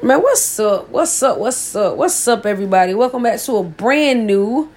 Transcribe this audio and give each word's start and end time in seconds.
Man, 0.00 0.22
what's 0.22 0.60
up? 0.60 0.90
What's 0.90 1.20
up? 1.24 1.38
What's 1.38 1.74
up? 1.74 1.96
What's 1.96 2.28
up, 2.28 2.46
everybody? 2.46 2.94
Welcome 2.94 3.24
back 3.24 3.40
to 3.40 3.56
a 3.56 3.64
brand 3.64 4.28
new 4.28 4.70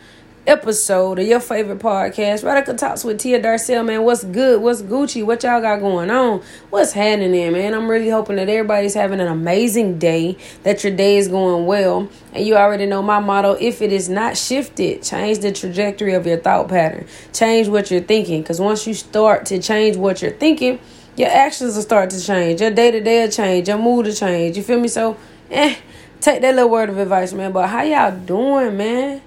episode 0.47 1.19
of 1.19 1.27
your 1.27 1.39
favorite 1.39 1.77
podcast, 1.77 2.43
Radical 2.43 2.73
Talks 2.73 3.03
with 3.03 3.19
Tia 3.19 3.39
Darcel. 3.39 3.85
Man, 3.85 4.01
what's 4.01 4.23
good? 4.23 4.63
What's 4.63 4.81
Gucci? 4.81 5.23
What 5.23 5.43
y'all 5.43 5.61
got 5.61 5.79
going 5.79 6.09
on? 6.09 6.41
What's 6.71 6.93
happening, 6.93 7.53
man? 7.53 7.75
I'm 7.75 7.87
really 7.87 8.09
hoping 8.09 8.37
that 8.37 8.49
everybody's 8.49 8.95
having 8.95 9.19
an 9.19 9.27
amazing 9.27 9.99
day, 9.99 10.39
that 10.63 10.83
your 10.83 10.95
day 10.95 11.17
is 11.17 11.27
going 11.27 11.67
well. 11.67 12.09
And 12.33 12.43
you 12.43 12.55
already 12.55 12.87
know 12.87 13.03
my 13.03 13.19
motto 13.19 13.53
if 13.61 13.83
it 13.83 13.91
is 13.91 14.09
not 14.09 14.37
shifted, 14.37 15.03
change 15.03 15.37
the 15.37 15.51
trajectory 15.51 16.15
of 16.15 16.25
your 16.25 16.37
thought 16.37 16.67
pattern, 16.67 17.05
change 17.31 17.67
what 17.67 17.91
you're 17.91 18.01
thinking. 18.01 18.41
Because 18.41 18.59
once 18.59 18.87
you 18.87 18.95
start 18.95 19.45
to 19.45 19.61
change 19.61 19.97
what 19.97 20.23
you're 20.23 20.31
thinking, 20.31 20.79
your 21.21 21.29
actions 21.29 21.75
will 21.75 21.83
start 21.83 22.09
to 22.09 22.19
change. 22.19 22.61
Your 22.61 22.71
day 22.71 22.89
to 22.89 22.99
day 22.99 23.23
will 23.23 23.31
change. 23.31 23.67
Your 23.67 23.77
mood 23.77 24.07
will 24.07 24.13
change. 24.13 24.57
You 24.57 24.63
feel 24.63 24.79
me? 24.79 24.87
So, 24.87 25.15
eh, 25.51 25.75
take 26.19 26.41
that 26.41 26.55
little 26.55 26.69
word 26.69 26.89
of 26.89 26.97
advice, 26.97 27.31
man. 27.31 27.51
But 27.51 27.69
how 27.69 27.83
y'all 27.83 28.17
doing, 28.17 28.75
man? 28.75 29.21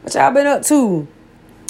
What 0.00 0.14
y'all 0.14 0.32
been 0.32 0.46
up 0.46 0.62
to? 0.62 1.06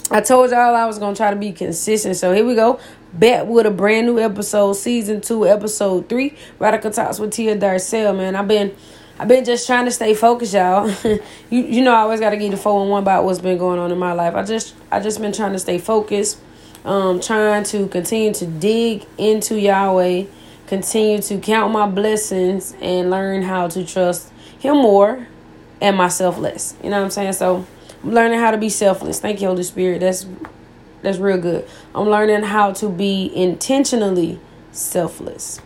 I 0.09 0.21
told 0.21 0.51
y'all 0.51 0.73
I 0.73 0.87
was 0.87 1.01
gonna 1.01 1.17
try 1.17 1.31
to 1.31 1.37
be 1.37 1.51
consistent. 1.51 2.15
So 2.15 2.33
here 2.33 2.47
we 2.47 2.55
go. 2.55 2.79
Back 3.13 3.47
with 3.47 3.67
a 3.67 3.73
brand 3.73 4.07
new 4.07 4.21
episode, 4.21 4.75
season 4.75 5.21
two, 5.21 5.49
episode 5.49 6.09
three. 6.09 6.37
Radical 6.61 6.93
Talks 6.93 7.19
with 7.19 7.33
Tia 7.33 7.59
Darcel, 7.59 8.17
man. 8.17 8.37
I've 8.37 8.47
been 8.47 8.73
I've 9.19 9.27
been 9.27 9.45
just 9.45 9.67
trying 9.67 9.87
to 9.87 9.91
stay 9.91 10.15
focused, 10.15 10.55
y'all. 10.55 10.89
you 11.05 11.19
you 11.51 11.83
know 11.83 11.93
I 11.93 12.03
always 12.03 12.21
gotta 12.21 12.37
give 12.37 12.53
the 12.53 12.57
four 12.57 12.83
and 12.83 12.91
one 12.91 13.03
about 13.03 13.25
what's 13.25 13.41
been 13.41 13.59
going 13.59 13.81
on 13.81 13.91
in 13.91 13.99
my 13.99 14.13
life. 14.13 14.37
I 14.37 14.45
just 14.45 14.77
I 14.93 15.01
just 15.01 15.21
been 15.21 15.33
trying 15.33 15.55
to 15.55 15.59
stay 15.59 15.79
focused 15.79 16.39
um, 16.87 17.21
trying 17.21 17.65
to 17.65 17.89
continue 17.89 18.33
to 18.33 18.47
dig 18.47 19.05
into 19.19 19.61
Yahweh, 19.61 20.25
continue 20.67 21.21
to 21.21 21.39
count 21.39 21.73
my 21.73 21.87
blessings, 21.87 22.75
and 22.81 23.11
learn 23.11 23.43
how 23.43 23.69
to 23.69 23.85
trust 23.85 24.31
Him 24.59 24.77
more 24.77 25.27
and 25.81 25.97
myself 25.97 26.39
less. 26.39 26.75
You 26.83 26.91
know 26.91 26.99
what 26.99 27.05
I'm 27.05 27.11
saying? 27.11 27.33
So 27.35 27.67
I'm 28.03 28.13
learning 28.13 28.39
how 28.39 28.53
to 28.53 28.57
be 28.57 28.69
selfless. 28.69 29.21
Thank 29.21 29.43
you, 29.43 29.49
Holy 29.49 29.65
Spirit. 29.65 30.01
That's 30.01 30.27
that's 31.03 31.19
real 31.19 31.39
good. 31.39 31.69
I'm 31.95 32.09
learning 32.09 32.43
how 32.45 32.73
to 32.75 32.89
be 32.89 33.31
intentionally 33.35 34.41
selfless. 34.73 35.61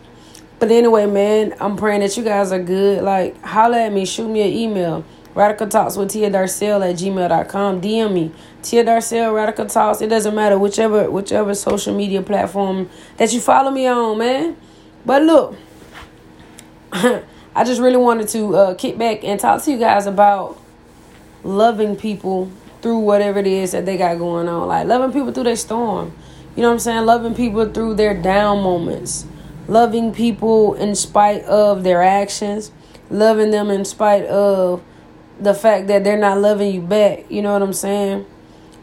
But 0.59 0.69
anyway, 0.69 1.07
man, 1.07 1.55
I'm 1.59 1.77
praying 1.77 2.01
that 2.01 2.15
you 2.17 2.23
guys 2.23 2.51
are 2.51 2.61
good. 2.61 3.03
Like, 3.03 3.41
holla 3.41 3.85
at 3.85 3.93
me, 3.93 4.05
shoot 4.05 4.29
me 4.29 4.41
an 4.41 4.53
email. 4.53 5.03
Radical 5.33 5.67
Talks 5.67 5.95
with 5.95 6.11
Tia 6.11 6.29
Darcel 6.29 6.87
at 6.87 6.97
gmail.com. 6.97 7.81
DM 7.81 8.13
me. 8.13 8.31
Tia 8.61 8.83
Darcel, 8.83 9.33
Radical 9.33 9.65
Talks. 9.65 10.01
It 10.01 10.07
doesn't 10.07 10.35
matter, 10.35 10.59
whichever 10.59 11.09
whichever 11.09 11.55
social 11.55 11.95
media 11.95 12.21
platform 12.21 12.89
that 13.17 13.31
you 13.31 13.39
follow 13.39 13.71
me 13.71 13.87
on, 13.87 14.17
man. 14.17 14.57
But 15.05 15.23
look, 15.23 15.55
I 16.93 17.63
just 17.63 17.81
really 17.81 17.97
wanted 17.97 18.27
to 18.29 18.55
uh, 18.55 18.73
kick 18.75 18.97
back 18.97 19.23
and 19.23 19.39
talk 19.39 19.63
to 19.63 19.71
you 19.71 19.77
guys 19.77 20.05
about 20.05 20.59
loving 21.43 21.95
people 21.95 22.51
through 22.81 22.99
whatever 22.99 23.39
it 23.39 23.47
is 23.47 23.71
that 23.71 23.85
they 23.85 23.97
got 23.97 24.17
going 24.17 24.49
on. 24.49 24.67
Like 24.67 24.87
loving 24.87 25.13
people 25.13 25.31
through 25.31 25.45
their 25.45 25.55
storm. 25.55 26.13
You 26.55 26.63
know 26.63 26.69
what 26.69 26.73
I'm 26.73 26.79
saying? 26.79 27.05
Loving 27.05 27.33
people 27.33 27.71
through 27.71 27.95
their 27.95 28.19
down 28.19 28.61
moments. 28.61 29.25
Loving 29.67 30.13
people 30.13 30.73
in 30.73 30.95
spite 30.95 31.43
of 31.45 31.83
their 31.83 32.03
actions. 32.03 32.71
Loving 33.09 33.51
them 33.51 33.69
in 33.69 33.85
spite 33.85 34.25
of 34.25 34.83
the 35.41 35.53
fact 35.55 35.87
that 35.87 36.03
they're 36.03 36.17
not 36.17 36.37
loving 36.39 36.73
you 36.73 36.81
back. 36.81 37.29
You 37.29 37.41
know 37.41 37.53
what 37.53 37.61
I'm 37.61 37.73
saying? 37.73 38.25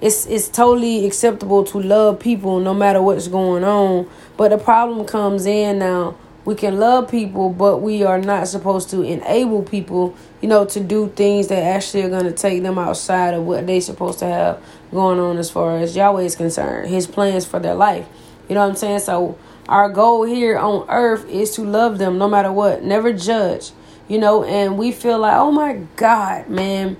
It's 0.00 0.26
it's 0.26 0.48
totally 0.48 1.06
acceptable 1.06 1.64
to 1.64 1.80
love 1.80 2.20
people 2.20 2.60
no 2.60 2.74
matter 2.74 3.00
what's 3.00 3.28
going 3.28 3.64
on. 3.64 4.08
But 4.36 4.50
the 4.50 4.58
problem 4.58 5.06
comes 5.06 5.46
in 5.46 5.78
now. 5.78 6.16
We 6.44 6.54
can 6.54 6.78
love 6.78 7.10
people, 7.10 7.50
but 7.50 7.78
we 7.78 8.04
are 8.04 8.20
not 8.20 8.48
supposed 8.48 8.88
to 8.90 9.02
enable 9.02 9.62
people, 9.62 10.16
you 10.40 10.48
know, 10.48 10.64
to 10.66 10.80
do 10.80 11.08
things 11.14 11.48
that 11.48 11.62
actually 11.62 12.04
are 12.04 12.08
going 12.08 12.24
to 12.24 12.32
take 12.32 12.62
them 12.62 12.78
outside 12.78 13.34
of 13.34 13.44
what 13.44 13.66
they're 13.66 13.82
supposed 13.82 14.20
to 14.20 14.24
have 14.24 14.62
going 14.90 15.18
on 15.18 15.36
as 15.36 15.50
far 15.50 15.76
as 15.76 15.94
Yahweh 15.94 16.22
is 16.22 16.36
concerned, 16.36 16.88
His 16.88 17.06
plans 17.06 17.44
for 17.44 17.60
their 17.60 17.74
life. 17.74 18.08
You 18.48 18.54
know 18.54 18.62
what 18.62 18.70
I'm 18.70 18.76
saying? 18.76 19.00
So, 19.00 19.36
our 19.68 19.90
goal 19.90 20.22
here 20.22 20.56
on 20.56 20.86
earth 20.88 21.28
is 21.28 21.50
to 21.56 21.62
love 21.62 21.98
them 21.98 22.16
no 22.16 22.28
matter 22.28 22.50
what, 22.50 22.82
never 22.82 23.12
judge 23.12 23.72
you 24.08 24.18
know, 24.18 24.42
and 24.44 24.78
we 24.78 24.90
feel 24.90 25.18
like, 25.18 25.36
oh 25.36 25.52
my 25.52 25.80
God, 25.96 26.48
man, 26.48 26.96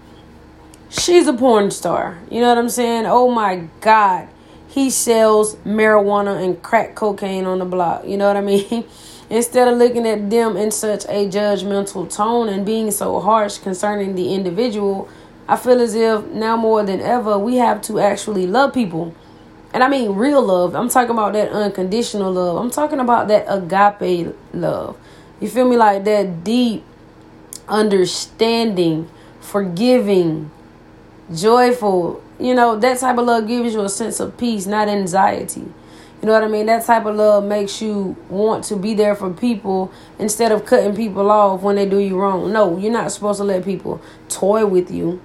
she's 0.90 1.26
a 1.26 1.32
porn 1.32 1.70
star. 1.70 2.18
You 2.30 2.40
know 2.40 2.48
what 2.48 2.58
I'm 2.58 2.68
saying? 2.68 3.06
Oh 3.06 3.30
my 3.30 3.68
God, 3.80 4.28
he 4.68 4.90
sells 4.90 5.56
marijuana 5.56 6.42
and 6.42 6.62
crack 6.62 6.94
cocaine 6.94 7.46
on 7.46 7.58
the 7.58 7.64
block. 7.64 8.06
You 8.06 8.16
know 8.16 8.26
what 8.26 8.36
I 8.36 8.42
mean? 8.42 8.84
Instead 9.30 9.68
of 9.68 9.76
looking 9.76 10.06
at 10.06 10.30
them 10.30 10.56
in 10.56 10.70
such 10.70 11.04
a 11.04 11.28
judgmental 11.28 12.14
tone 12.14 12.48
and 12.48 12.64
being 12.64 12.90
so 12.90 13.20
harsh 13.20 13.58
concerning 13.58 14.14
the 14.14 14.32
individual, 14.32 15.08
I 15.46 15.56
feel 15.56 15.80
as 15.80 15.94
if 15.94 16.24
now 16.26 16.56
more 16.56 16.82
than 16.82 17.00
ever 17.00 17.38
we 17.38 17.56
have 17.56 17.82
to 17.82 18.00
actually 18.00 18.46
love 18.46 18.72
people. 18.72 19.14
And 19.72 19.84
I 19.84 19.88
mean 19.88 20.12
real 20.12 20.42
love. 20.42 20.74
I'm 20.74 20.88
talking 20.88 21.10
about 21.10 21.34
that 21.34 21.50
unconditional 21.52 22.32
love. 22.32 22.56
I'm 22.56 22.70
talking 22.70 23.00
about 23.00 23.28
that 23.28 23.44
agape 23.48 24.34
love. 24.54 24.96
You 25.40 25.48
feel 25.48 25.68
me? 25.68 25.76
Like 25.76 26.04
that 26.04 26.42
deep, 26.42 26.84
understanding, 27.68 29.08
forgiving, 29.40 30.50
joyful. 31.34 32.22
You 32.38 32.54
know, 32.54 32.78
that 32.78 32.98
type 32.98 33.18
of 33.18 33.26
love 33.26 33.46
gives 33.46 33.74
you 33.74 33.82
a 33.82 33.88
sense 33.88 34.20
of 34.20 34.36
peace, 34.38 34.66
not 34.66 34.88
anxiety. 34.88 35.66
You 36.20 36.26
know 36.26 36.32
what 36.32 36.42
I 36.42 36.48
mean? 36.48 36.66
That 36.66 36.84
type 36.84 37.06
of 37.06 37.14
love 37.14 37.44
makes 37.44 37.80
you 37.80 38.16
want 38.28 38.64
to 38.64 38.76
be 38.76 38.94
there 38.94 39.14
for 39.14 39.32
people 39.32 39.92
instead 40.18 40.50
of 40.50 40.66
cutting 40.66 40.96
people 40.96 41.30
off 41.30 41.62
when 41.62 41.76
they 41.76 41.88
do 41.88 41.98
you 41.98 42.18
wrong. 42.18 42.52
No, 42.52 42.76
you're 42.76 42.92
not 42.92 43.12
supposed 43.12 43.38
to 43.38 43.44
let 43.44 43.64
people 43.64 44.00
toy 44.28 44.66
with 44.66 44.90
you. 44.90 45.20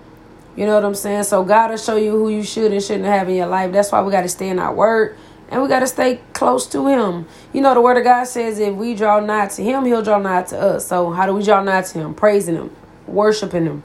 You 0.56 0.68
know 0.68 0.76
what 0.76 0.86
I'm 0.86 0.94
saying? 0.94 1.24
So 1.24 1.44
God 1.44 1.72
will 1.72 1.78
show 1.78 1.96
you 1.96 2.12
who 2.12 2.30
you 2.30 2.44
should 2.44 2.72
and 2.72 2.84
shouldn't 2.84 3.06
have 3.06 3.28
in 3.28 3.36
your 3.36 3.48
life. 3.48 3.72
That's 3.72 3.92
why 3.92 4.04
we 4.04 4.12
got 4.12 4.22
to 4.22 4.30
stay 4.30 4.50
in 4.50 4.60
our 4.60 4.74
word 4.74 5.18
and 5.50 5.62
we 5.62 5.68
got 5.68 5.82
to 5.82 5.88
stay 5.88 6.20
close 6.34 6.66
to 6.68 6.88
him. 6.88 7.28
You 7.54 7.62
know, 7.62 7.74
the 7.74 7.82
word 7.82 7.98
of 7.98 8.04
God 8.04 8.24
says 8.26 8.60
if 8.60 8.74
we 8.74 8.96
draw 8.96 9.20
nigh 9.20 9.48
to 9.48 9.64
him, 9.64 9.86
he'll 9.86 10.02
draw 10.02 10.18
nigh 10.18 10.44
to 10.44 10.60
us. 10.60 10.88
So, 10.88 11.12
how 11.12 11.26
do 11.26 11.34
we 11.34 11.44
draw 11.44 11.62
nigh 11.62 11.82
to 11.82 12.00
him? 12.00 12.14
Praising 12.14 12.56
him, 12.56 12.76
worshiping 13.08 13.66
him, 13.66 13.84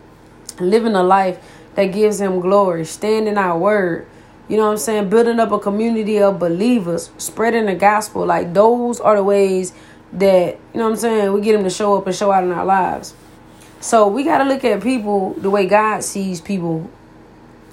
living 0.60 0.94
a 0.94 1.02
life 1.02 1.38
that 1.74 1.86
gives 1.86 2.20
him 2.20 2.40
glory, 2.40 2.84
standing 2.84 3.36
our 3.36 3.58
word. 3.58 4.06
You 4.48 4.56
know 4.56 4.64
what 4.64 4.72
I'm 4.72 4.78
saying? 4.78 5.10
Building 5.10 5.38
up 5.38 5.52
a 5.52 5.58
community 5.58 6.18
of 6.20 6.38
believers, 6.38 7.10
spreading 7.18 7.66
the 7.66 7.74
gospel. 7.74 8.24
Like, 8.24 8.54
those 8.54 8.98
are 8.98 9.16
the 9.16 9.22
ways 9.22 9.74
that, 10.14 10.58
you 10.72 10.78
know 10.78 10.84
what 10.84 10.92
I'm 10.92 10.96
saying, 10.96 11.32
we 11.34 11.42
get 11.42 11.54
him 11.54 11.64
to 11.64 11.70
show 11.70 11.98
up 11.98 12.06
and 12.06 12.16
show 12.16 12.32
out 12.32 12.44
in 12.44 12.52
our 12.52 12.64
lives. 12.64 13.14
So, 13.80 14.08
we 14.08 14.24
got 14.24 14.38
to 14.38 14.44
look 14.44 14.64
at 14.64 14.82
people 14.82 15.34
the 15.34 15.50
way 15.50 15.66
God 15.66 16.02
sees 16.02 16.40
people 16.40 16.90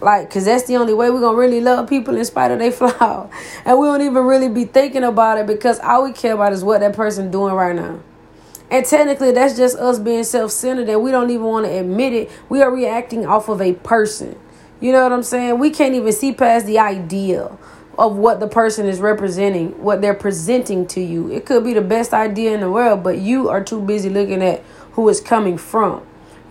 like, 0.05 0.29
cause 0.29 0.45
that's 0.45 0.65
the 0.65 0.77
only 0.77 0.93
way 0.93 1.09
we're 1.09 1.19
gonna 1.19 1.35
really 1.35 1.59
love 1.59 1.89
people 1.89 2.15
in 2.15 2.23
spite 2.23 2.51
of 2.51 2.59
their 2.59 2.71
flaw. 2.71 3.27
And 3.65 3.79
we 3.79 3.87
don't 3.87 4.01
even 4.01 4.23
really 4.23 4.47
be 4.47 4.65
thinking 4.65 5.03
about 5.03 5.39
it 5.39 5.47
because 5.47 5.79
all 5.79 6.03
we 6.03 6.13
care 6.13 6.35
about 6.35 6.53
is 6.53 6.63
what 6.63 6.79
that 6.81 6.95
person 6.95 7.31
doing 7.31 7.55
right 7.55 7.75
now. 7.75 7.99
And 8.69 8.85
technically 8.85 9.31
that's 9.31 9.57
just 9.57 9.77
us 9.77 9.97
being 9.97 10.23
self-centered 10.23 10.87
and 10.87 11.01
we 11.01 11.09
don't 11.09 11.31
even 11.31 11.45
want 11.45 11.65
to 11.65 11.71
admit 11.71 12.13
it. 12.13 12.31
We 12.49 12.61
are 12.61 12.71
reacting 12.71 13.25
off 13.25 13.49
of 13.49 13.61
a 13.61 13.73
person. 13.73 14.37
You 14.79 14.91
know 14.91 15.01
what 15.01 15.11
I'm 15.11 15.23
saying? 15.23 15.57
We 15.57 15.71
can't 15.71 15.95
even 15.95 16.13
see 16.13 16.33
past 16.33 16.67
the 16.67 16.77
idea 16.77 17.57
of 17.97 18.15
what 18.15 18.39
the 18.39 18.47
person 18.47 18.85
is 18.85 18.99
representing, 18.99 19.81
what 19.81 20.01
they're 20.01 20.13
presenting 20.13 20.85
to 20.87 21.01
you. 21.01 21.31
It 21.31 21.45
could 21.45 21.63
be 21.63 21.73
the 21.73 21.81
best 21.81 22.13
idea 22.13 22.53
in 22.53 22.59
the 22.59 22.69
world, 22.69 23.03
but 23.03 23.17
you 23.17 23.49
are 23.49 23.63
too 23.63 23.81
busy 23.81 24.09
looking 24.09 24.43
at 24.43 24.61
who 24.91 25.09
it's 25.09 25.21
coming 25.21 25.57
from. 25.57 26.05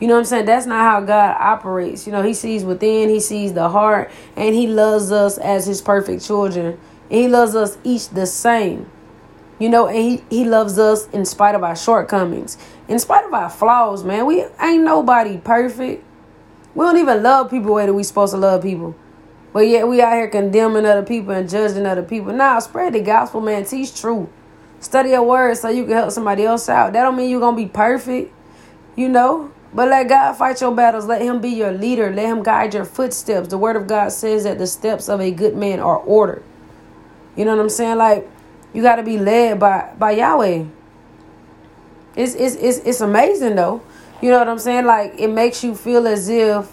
You 0.04 0.08
know 0.08 0.16
what 0.16 0.20
I'm 0.20 0.26
saying? 0.26 0.44
That's 0.44 0.66
not 0.66 0.82
how 0.82 1.00
God 1.00 1.34
operates. 1.40 2.06
You 2.06 2.12
know, 2.12 2.22
He 2.22 2.34
sees 2.34 2.62
within, 2.62 3.08
He 3.08 3.20
sees 3.20 3.54
the 3.54 3.70
heart, 3.70 4.10
and 4.36 4.54
He 4.54 4.66
loves 4.66 5.10
us 5.10 5.38
as 5.38 5.64
His 5.64 5.80
perfect 5.80 6.22
children. 6.22 6.78
And 7.08 7.20
He 7.20 7.26
loves 7.26 7.56
us 7.56 7.78
each 7.84 8.10
the 8.10 8.26
same. 8.26 8.90
You 9.58 9.70
know, 9.70 9.86
and 9.86 9.96
He, 9.96 10.22
he 10.28 10.44
loves 10.44 10.78
us 10.78 11.08
in 11.08 11.24
spite 11.24 11.54
of 11.54 11.64
our 11.64 11.74
shortcomings, 11.74 12.58
in 12.86 12.98
spite 12.98 13.24
of 13.24 13.32
our 13.32 13.48
flaws, 13.48 14.04
man. 14.04 14.26
We 14.26 14.44
ain't 14.60 14.84
nobody 14.84 15.38
perfect. 15.38 16.04
We 16.74 16.84
don't 16.84 16.98
even 16.98 17.22
love 17.22 17.48
people 17.48 17.68
the 17.68 17.72
way 17.72 17.86
that 17.86 17.94
we 17.94 18.02
supposed 18.02 18.34
to 18.34 18.38
love 18.38 18.62
people. 18.62 18.94
But 19.54 19.68
yet 19.68 19.88
we 19.88 20.02
out 20.02 20.12
here 20.12 20.28
condemning 20.28 20.84
other 20.84 21.02
people 21.02 21.32
and 21.32 21.48
judging 21.48 21.86
other 21.86 22.02
people. 22.02 22.34
Now, 22.34 22.58
spread 22.58 22.92
the 22.92 23.00
gospel, 23.00 23.40
man. 23.40 23.64
Teach 23.64 23.98
truth. 23.98 24.28
Study 24.80 25.08
your 25.12 25.22
word 25.22 25.56
so 25.56 25.70
you 25.70 25.84
can 25.84 25.94
help 25.94 26.10
somebody 26.10 26.44
else 26.44 26.68
out. 26.68 26.92
That 26.92 27.04
don't 27.04 27.16
mean 27.16 27.30
you're 27.30 27.40
to 27.40 27.56
be 27.56 27.64
perfect. 27.64 28.34
You 28.96 29.08
know, 29.08 29.50
but 29.74 29.88
let 29.88 30.08
God 30.08 30.34
fight 30.34 30.60
your 30.60 30.74
battles. 30.74 31.06
Let 31.06 31.20
Him 31.20 31.40
be 31.40 31.50
your 31.50 31.72
leader. 31.72 32.12
Let 32.12 32.26
Him 32.26 32.42
guide 32.44 32.74
your 32.74 32.84
footsteps. 32.84 33.48
The 33.48 33.58
Word 33.58 33.74
of 33.74 33.88
God 33.88 34.12
says 34.12 34.44
that 34.44 34.58
the 34.58 34.68
steps 34.68 35.08
of 35.08 35.20
a 35.20 35.32
good 35.32 35.56
man 35.56 35.80
are 35.80 35.98
ordered. 35.98 36.44
You 37.36 37.44
know 37.44 37.56
what 37.56 37.62
I'm 37.62 37.70
saying? 37.70 37.98
Like, 37.98 38.30
you 38.72 38.82
got 38.82 38.96
to 38.96 39.02
be 39.02 39.18
led 39.18 39.58
by, 39.58 39.92
by 39.98 40.12
Yahweh. 40.12 40.64
It's, 42.14 42.34
it's, 42.36 42.54
it's, 42.54 42.78
it's 42.78 43.00
amazing, 43.00 43.56
though. 43.56 43.82
You 44.22 44.30
know 44.30 44.38
what 44.38 44.48
I'm 44.48 44.60
saying? 44.60 44.86
Like, 44.86 45.14
it 45.18 45.28
makes 45.28 45.64
you 45.64 45.74
feel 45.74 46.06
as 46.06 46.28
if 46.28 46.70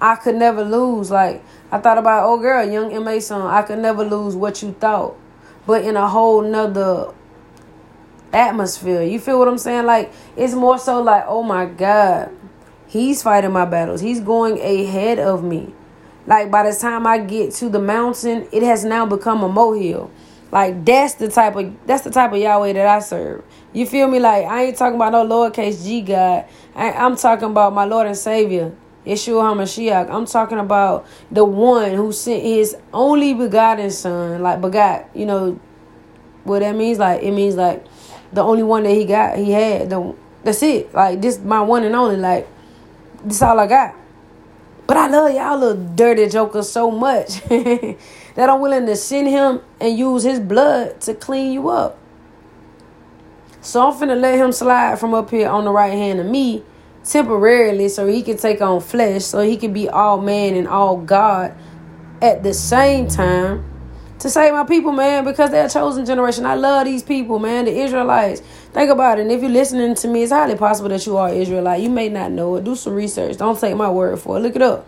I 0.00 0.14
could 0.14 0.36
never 0.36 0.64
lose. 0.64 1.10
Like, 1.10 1.42
I 1.72 1.78
thought 1.78 1.98
about, 1.98 2.24
oh, 2.24 2.38
girl, 2.38 2.64
young 2.68 2.92
M.A. 2.92 3.20
song, 3.20 3.48
I 3.48 3.62
could 3.62 3.80
never 3.80 4.04
lose 4.04 4.36
what 4.36 4.62
you 4.62 4.72
thought. 4.72 5.16
But 5.66 5.84
in 5.84 5.96
a 5.96 6.08
whole 6.08 6.42
nother 6.42 7.12
atmosphere. 8.32 9.02
You 9.02 9.18
feel 9.18 9.38
what 9.38 9.48
I'm 9.48 9.58
saying? 9.58 9.86
Like 9.86 10.12
it's 10.36 10.54
more 10.54 10.78
so 10.78 11.02
like, 11.02 11.24
oh 11.26 11.42
my 11.42 11.66
God, 11.66 12.30
he's 12.86 13.22
fighting 13.22 13.52
my 13.52 13.64
battles. 13.64 14.00
He's 14.00 14.20
going 14.20 14.60
ahead 14.60 15.18
of 15.18 15.42
me. 15.42 15.72
Like 16.26 16.50
by 16.50 16.70
the 16.70 16.76
time 16.76 17.06
I 17.06 17.18
get 17.18 17.52
to 17.54 17.68
the 17.68 17.80
mountain, 17.80 18.46
it 18.52 18.62
has 18.62 18.84
now 18.84 19.06
become 19.06 19.42
a 19.42 19.48
molehill. 19.48 20.10
Like 20.52 20.84
that's 20.84 21.14
the 21.14 21.28
type 21.28 21.56
of 21.56 21.74
that's 21.86 22.02
the 22.02 22.10
type 22.10 22.32
of 22.32 22.38
Yahweh 22.38 22.72
that 22.74 22.86
I 22.86 23.00
serve. 23.00 23.44
You 23.72 23.86
feel 23.86 24.08
me? 24.08 24.18
Like 24.18 24.46
I 24.46 24.64
ain't 24.64 24.76
talking 24.76 24.96
about 24.96 25.12
no 25.12 25.26
lowercase 25.26 25.84
G 25.84 26.00
God. 26.00 26.44
I, 26.74 26.92
I'm 26.92 27.16
talking 27.16 27.50
about 27.50 27.72
my 27.72 27.84
Lord 27.84 28.06
and 28.06 28.16
Savior, 28.16 28.74
Yeshua 29.06 29.54
HaMashiach. 29.54 30.10
I'm 30.10 30.26
talking 30.26 30.58
about 30.58 31.06
the 31.30 31.44
one 31.44 31.92
who 31.92 32.12
sent 32.12 32.42
his 32.42 32.76
only 32.92 33.32
begotten 33.34 33.90
son, 33.90 34.42
like 34.42 34.60
begot, 34.60 35.08
you 35.14 35.26
know 35.26 35.60
what 36.44 36.60
that 36.60 36.74
means? 36.74 36.98
Like 36.98 37.22
it 37.22 37.30
means 37.30 37.54
like 37.54 37.84
the 38.32 38.42
only 38.42 38.62
one 38.62 38.84
that 38.84 38.90
he 38.90 39.04
got, 39.04 39.36
he 39.36 39.52
had. 39.52 39.90
The, 39.90 40.14
that's 40.44 40.62
it. 40.62 40.94
Like 40.94 41.20
this 41.20 41.38
my 41.38 41.60
one 41.60 41.84
and 41.84 41.94
only. 41.94 42.16
Like 42.16 42.48
this 43.24 43.42
all 43.42 43.58
I 43.58 43.66
got. 43.66 43.94
But 44.86 44.96
I 44.96 45.06
love 45.06 45.32
y'all 45.32 45.58
little 45.58 45.94
dirty 45.94 46.28
jokers 46.28 46.68
so 46.68 46.90
much 46.90 47.42
that 47.48 47.96
I'm 48.36 48.60
willing 48.60 48.86
to 48.86 48.96
send 48.96 49.28
him 49.28 49.60
and 49.80 49.96
use 49.96 50.24
his 50.24 50.40
blood 50.40 51.00
to 51.02 51.14
clean 51.14 51.52
you 51.52 51.68
up. 51.68 51.96
So 53.60 53.86
I'm 53.86 53.92
finna 53.92 54.20
let 54.20 54.36
him 54.36 54.52
slide 54.52 54.98
from 54.98 55.14
up 55.14 55.30
here 55.30 55.48
on 55.48 55.64
the 55.64 55.70
right 55.70 55.92
hand 55.92 56.18
of 56.18 56.26
me 56.26 56.64
temporarily 57.04 57.88
so 57.88 58.06
he 58.06 58.22
can 58.22 58.36
take 58.36 58.60
on 58.60 58.80
flesh, 58.80 59.24
so 59.24 59.40
he 59.40 59.56
can 59.56 59.72
be 59.72 59.88
all 59.88 60.20
man 60.20 60.56
and 60.56 60.66
all 60.66 60.96
God 60.96 61.54
at 62.20 62.42
the 62.42 62.52
same 62.52 63.06
time 63.06 63.69
to 64.20 64.28
save 64.28 64.52
my 64.52 64.64
people, 64.64 64.92
man, 64.92 65.24
because 65.24 65.50
they're 65.50 65.66
a 65.66 65.68
chosen 65.68 66.04
generation. 66.04 66.44
I 66.44 66.54
love 66.54 66.84
these 66.84 67.02
people, 67.02 67.38
man, 67.38 67.64
the 67.64 67.78
Israelites. 67.78 68.40
Think 68.72 68.90
about 68.90 69.18
it. 69.18 69.22
And 69.22 69.32
if 69.32 69.40
you're 69.40 69.50
listening 69.50 69.94
to 69.94 70.08
me, 70.08 70.22
it's 70.22 70.32
highly 70.32 70.56
possible 70.56 70.90
that 70.90 71.04
you 71.06 71.16
are 71.16 71.30
Israelite. 71.30 71.82
You 71.82 71.90
may 71.90 72.08
not 72.10 72.30
know 72.30 72.56
it. 72.56 72.64
Do 72.64 72.76
some 72.76 72.94
research. 72.94 73.38
Don't 73.38 73.58
take 73.58 73.74
my 73.76 73.90
word 73.90 74.20
for 74.20 74.36
it. 74.36 74.40
Look 74.40 74.56
it 74.56 74.62
up. 74.62 74.86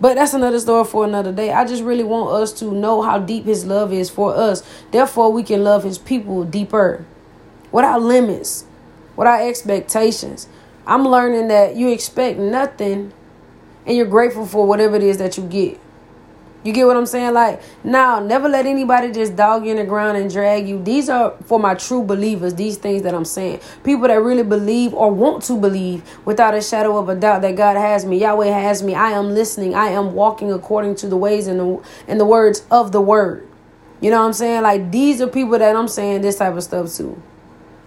But 0.00 0.14
that's 0.14 0.34
another 0.34 0.58
story 0.58 0.84
for 0.84 1.04
another 1.04 1.32
day. 1.32 1.52
I 1.52 1.64
just 1.64 1.84
really 1.84 2.02
want 2.02 2.30
us 2.30 2.52
to 2.54 2.72
know 2.72 3.02
how 3.02 3.18
deep 3.18 3.44
his 3.44 3.66
love 3.66 3.92
is 3.92 4.10
for 4.10 4.34
us. 4.34 4.62
Therefore, 4.90 5.32
we 5.32 5.42
can 5.42 5.62
love 5.62 5.84
his 5.84 5.98
people 5.98 6.42
deeper 6.42 7.04
without 7.70 8.02
limits, 8.02 8.64
without 9.14 9.42
expectations. 9.42 10.48
I'm 10.86 11.06
learning 11.06 11.48
that 11.48 11.76
you 11.76 11.92
expect 11.92 12.38
nothing 12.38 13.12
and 13.86 13.96
you're 13.96 14.06
grateful 14.06 14.46
for 14.46 14.66
whatever 14.66 14.96
it 14.96 15.02
is 15.02 15.18
that 15.18 15.36
you 15.36 15.44
get. 15.44 15.78
You 16.62 16.74
get 16.74 16.86
what 16.86 16.96
I'm 16.96 17.06
saying? 17.06 17.32
Like, 17.32 17.62
now, 17.82 18.20
never 18.20 18.46
let 18.46 18.66
anybody 18.66 19.10
just 19.12 19.34
dog 19.34 19.64
you 19.64 19.70
in 19.70 19.78
the 19.78 19.84
ground 19.84 20.18
and 20.18 20.30
drag 20.30 20.68
you. 20.68 20.82
These 20.82 21.08
are 21.08 21.34
for 21.44 21.58
my 21.58 21.74
true 21.74 22.02
believers, 22.02 22.54
these 22.54 22.76
things 22.76 23.02
that 23.02 23.14
I'm 23.14 23.24
saying. 23.24 23.60
People 23.82 24.08
that 24.08 24.20
really 24.20 24.42
believe 24.42 24.92
or 24.92 25.10
want 25.10 25.42
to 25.44 25.58
believe 25.58 26.02
without 26.26 26.54
a 26.54 26.60
shadow 26.60 26.98
of 26.98 27.08
a 27.08 27.14
doubt 27.14 27.40
that 27.42 27.56
God 27.56 27.76
has 27.78 28.04
me, 28.04 28.20
Yahweh 28.20 28.48
has 28.48 28.82
me. 28.82 28.94
I 28.94 29.12
am 29.12 29.30
listening. 29.30 29.74
I 29.74 29.88
am 29.88 30.12
walking 30.12 30.52
according 30.52 30.96
to 30.96 31.08
the 31.08 31.16
ways 31.16 31.46
and 31.46 31.58
the, 31.58 31.82
and 32.06 32.20
the 32.20 32.26
words 32.26 32.66
of 32.70 32.92
the 32.92 33.00
word. 33.00 33.48
You 34.02 34.10
know 34.10 34.20
what 34.20 34.26
I'm 34.26 34.32
saying? 34.34 34.62
Like, 34.62 34.90
these 34.90 35.22
are 35.22 35.28
people 35.28 35.58
that 35.58 35.74
I'm 35.74 35.88
saying 35.88 36.20
this 36.20 36.36
type 36.36 36.54
of 36.54 36.62
stuff 36.62 36.92
to. 36.96 37.22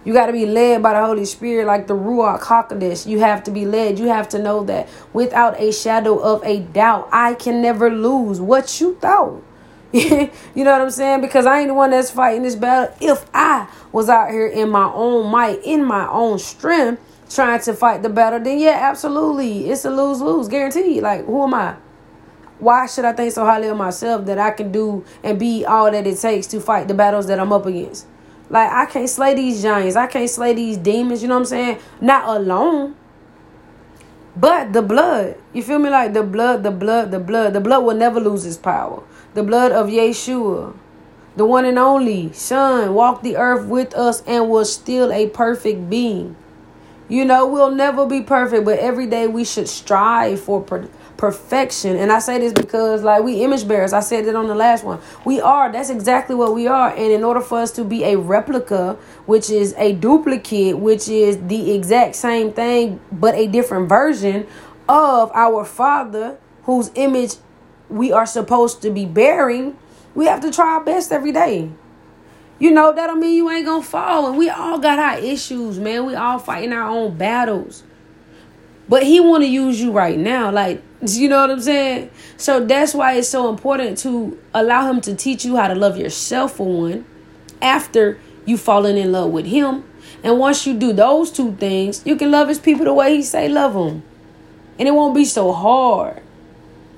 You 0.04 0.12
got 0.12 0.26
to 0.26 0.32
be 0.32 0.44
led 0.44 0.82
by 0.82 0.92
the 0.92 1.04
Holy 1.04 1.24
Spirit, 1.24 1.66
like 1.66 1.86
the 1.86 1.94
Ruach 1.94 2.40
HaKodesh. 2.40 3.06
You 3.06 3.20
have 3.20 3.42
to 3.44 3.50
be 3.50 3.64
led. 3.64 3.98
You 3.98 4.08
have 4.08 4.28
to 4.30 4.38
know 4.38 4.62
that 4.64 4.88
without 5.12 5.58
a 5.58 5.72
shadow 5.72 6.18
of 6.18 6.44
a 6.44 6.60
doubt, 6.60 7.08
I 7.10 7.34
can 7.34 7.62
never 7.62 7.90
lose 7.90 8.40
what 8.40 8.80
you 8.80 8.96
thought. 8.96 9.42
you 9.94 10.30
know 10.56 10.72
what 10.72 10.80
I'm 10.80 10.90
saying? 10.90 11.20
Because 11.20 11.46
I 11.46 11.60
ain't 11.60 11.68
the 11.68 11.74
one 11.74 11.90
that's 11.90 12.10
fighting 12.10 12.42
this 12.42 12.56
battle. 12.56 12.94
If 13.00 13.24
I 13.32 13.68
was 13.92 14.08
out 14.08 14.30
here 14.30 14.46
in 14.46 14.68
my 14.68 14.92
own 14.92 15.30
might, 15.30 15.64
in 15.64 15.84
my 15.84 16.08
own 16.08 16.38
strength, 16.38 17.00
trying 17.30 17.60
to 17.62 17.72
fight 17.74 18.02
the 18.02 18.08
battle, 18.08 18.40
then 18.40 18.58
yeah, 18.58 18.78
absolutely. 18.82 19.70
It's 19.70 19.84
a 19.84 19.90
lose 19.90 20.20
lose, 20.20 20.48
guaranteed. 20.48 21.02
Like, 21.02 21.24
who 21.24 21.44
am 21.44 21.54
I? 21.54 21.76
Why 22.58 22.86
should 22.86 23.04
I 23.04 23.12
think 23.12 23.32
so 23.32 23.44
highly 23.44 23.68
of 23.68 23.76
myself 23.76 24.26
that 24.26 24.38
I 24.38 24.50
can 24.50 24.70
do 24.70 25.04
and 25.22 25.38
be 25.38 25.64
all 25.64 25.90
that 25.90 26.06
it 26.06 26.18
takes 26.18 26.46
to 26.48 26.60
fight 26.60 26.88
the 26.88 26.94
battles 26.94 27.26
that 27.28 27.38
I'm 27.38 27.52
up 27.52 27.66
against? 27.66 28.06
Like 28.54 28.70
I 28.70 28.86
can't 28.86 29.10
slay 29.10 29.34
these 29.34 29.60
giants. 29.62 29.96
I 29.96 30.06
can't 30.06 30.30
slay 30.30 30.54
these 30.54 30.76
demons, 30.76 31.22
you 31.22 31.28
know 31.28 31.34
what 31.34 31.40
I'm 31.40 31.46
saying? 31.46 31.78
Not 32.00 32.36
alone. 32.36 32.94
But 34.36 34.72
the 34.72 34.80
blood, 34.80 35.38
you 35.52 35.60
feel 35.60 35.80
me? 35.80 35.90
Like 35.90 36.12
the 36.12 36.22
blood, 36.22 36.62
the 36.62 36.70
blood, 36.70 37.10
the 37.10 37.18
blood. 37.18 37.52
The 37.52 37.60
blood 37.60 37.82
will 37.82 37.96
never 37.96 38.20
lose 38.20 38.46
its 38.46 38.56
power. 38.56 39.02
The 39.34 39.42
blood 39.42 39.72
of 39.72 39.88
Yeshua, 39.88 40.72
the 41.34 41.44
one 41.44 41.64
and 41.64 41.80
only 41.80 42.32
Son, 42.32 42.94
walked 42.94 43.24
the 43.24 43.36
earth 43.36 43.66
with 43.66 43.92
us 43.96 44.22
and 44.24 44.48
was 44.48 44.72
still 44.72 45.10
a 45.10 45.28
perfect 45.30 45.90
being. 45.90 46.36
You 47.08 47.24
know, 47.24 47.48
we'll 47.48 47.74
never 47.74 48.06
be 48.06 48.22
perfect, 48.22 48.64
but 48.64 48.78
every 48.78 49.08
day 49.08 49.26
we 49.26 49.44
should 49.44 49.68
strive 49.68 50.40
for 50.40 50.62
perfection. 51.16 51.96
And 51.96 52.10
I 52.10 52.18
say 52.18 52.38
this 52.38 52.52
because, 52.52 53.02
like, 53.02 53.22
we 53.22 53.42
image 53.42 53.66
bearers. 53.66 53.92
I 53.92 54.00
said 54.00 54.26
it 54.26 54.34
on 54.34 54.48
the 54.48 54.54
last 54.54 54.84
one. 54.84 55.00
We 55.24 55.40
are. 55.40 55.70
That's 55.70 55.90
exactly 55.90 56.34
what 56.34 56.54
we 56.54 56.66
are. 56.66 56.90
And 56.90 57.12
in 57.12 57.24
order 57.24 57.40
for 57.40 57.60
us 57.60 57.70
to 57.72 57.84
be 57.84 58.04
a 58.04 58.16
replica, 58.16 58.94
which 59.26 59.50
is 59.50 59.74
a 59.76 59.92
duplicate, 59.92 60.78
which 60.78 61.08
is 61.08 61.38
the 61.46 61.72
exact 61.72 62.16
same 62.16 62.52
thing 62.52 63.00
but 63.12 63.34
a 63.34 63.46
different 63.46 63.88
version 63.88 64.46
of 64.88 65.30
our 65.34 65.64
Father, 65.64 66.38
whose 66.64 66.90
image 66.94 67.36
we 67.88 68.12
are 68.12 68.26
supposed 68.26 68.82
to 68.82 68.90
be 68.90 69.04
bearing, 69.04 69.76
we 70.14 70.26
have 70.26 70.40
to 70.40 70.50
try 70.50 70.74
our 70.74 70.84
best 70.84 71.12
every 71.12 71.32
day. 71.32 71.70
You 72.58 72.70
know, 72.70 72.92
that 72.92 73.06
don't 73.08 73.20
mean 73.20 73.34
you 73.34 73.50
ain't 73.50 73.66
gonna 73.66 73.82
fall. 73.82 74.28
And 74.28 74.38
we 74.38 74.48
all 74.48 74.78
got 74.78 74.98
our 74.98 75.18
issues, 75.18 75.78
man. 75.78 76.06
We 76.06 76.14
all 76.14 76.38
fighting 76.38 76.72
our 76.72 76.88
own 76.88 77.16
battles. 77.16 77.82
But 78.88 79.02
he 79.02 79.20
want 79.20 79.42
to 79.42 79.48
use 79.48 79.80
you 79.80 79.92
right 79.92 80.18
now. 80.18 80.50
Like, 80.50 80.82
you 81.12 81.28
know 81.28 81.40
what 81.40 81.50
I'm 81.50 81.60
saying? 81.60 82.10
So 82.36 82.64
that's 82.64 82.94
why 82.94 83.14
it's 83.14 83.28
so 83.28 83.48
important 83.48 83.98
to 83.98 84.38
allow 84.52 84.90
him 84.90 85.00
to 85.02 85.14
teach 85.14 85.44
you 85.44 85.56
how 85.56 85.68
to 85.68 85.74
love 85.74 85.96
yourself 85.96 86.56
for 86.56 86.66
one 86.66 87.04
after 87.60 88.18
you 88.46 88.56
fallen 88.56 88.96
in 88.96 89.12
love 89.12 89.30
with 89.30 89.46
him. 89.46 89.84
And 90.22 90.38
once 90.38 90.66
you 90.66 90.74
do 90.78 90.92
those 90.92 91.30
two 91.30 91.52
things, 91.56 92.02
you 92.06 92.16
can 92.16 92.30
love 92.30 92.48
his 92.48 92.58
people 92.58 92.84
the 92.84 92.94
way 92.94 93.16
he 93.16 93.22
say 93.22 93.48
love 93.48 93.74
them. 93.74 94.02
And 94.78 94.88
it 94.88 94.92
won't 94.92 95.14
be 95.14 95.24
so 95.24 95.52
hard. 95.52 96.22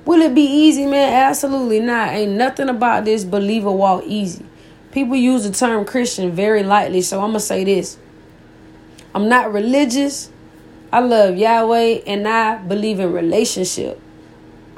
Will 0.05 0.23
it 0.23 0.35
be 0.35 0.43
easy, 0.43 0.87
man? 0.87 1.13
Absolutely 1.13 1.81
not. 1.81 2.11
Ain't 2.11 2.33
nothing 2.33 2.69
about 2.69 3.05
this 3.05 3.25
believer 3.25 3.73
walk 3.73 4.05
easy. 4.07 4.47
People 4.93 5.17
use 5.17 5.43
the 5.43 5.51
term 5.51 5.85
Christian 5.85 6.31
very 6.31 6.63
lightly, 6.63 7.03
so 7.03 7.19
I'm 7.19 7.31
going 7.31 7.35
to 7.35 7.41
say 7.41 7.65
this. 7.65 7.99
I'm 9.15 9.29
not 9.29 9.53
religious. 9.53 10.31
I 10.97 11.01
love 11.01 11.37
Yahweh 11.37 12.05
and 12.07 12.27
I 12.27 12.57
believe 12.57 13.01
in 13.01 13.13
relationship. 13.13 14.01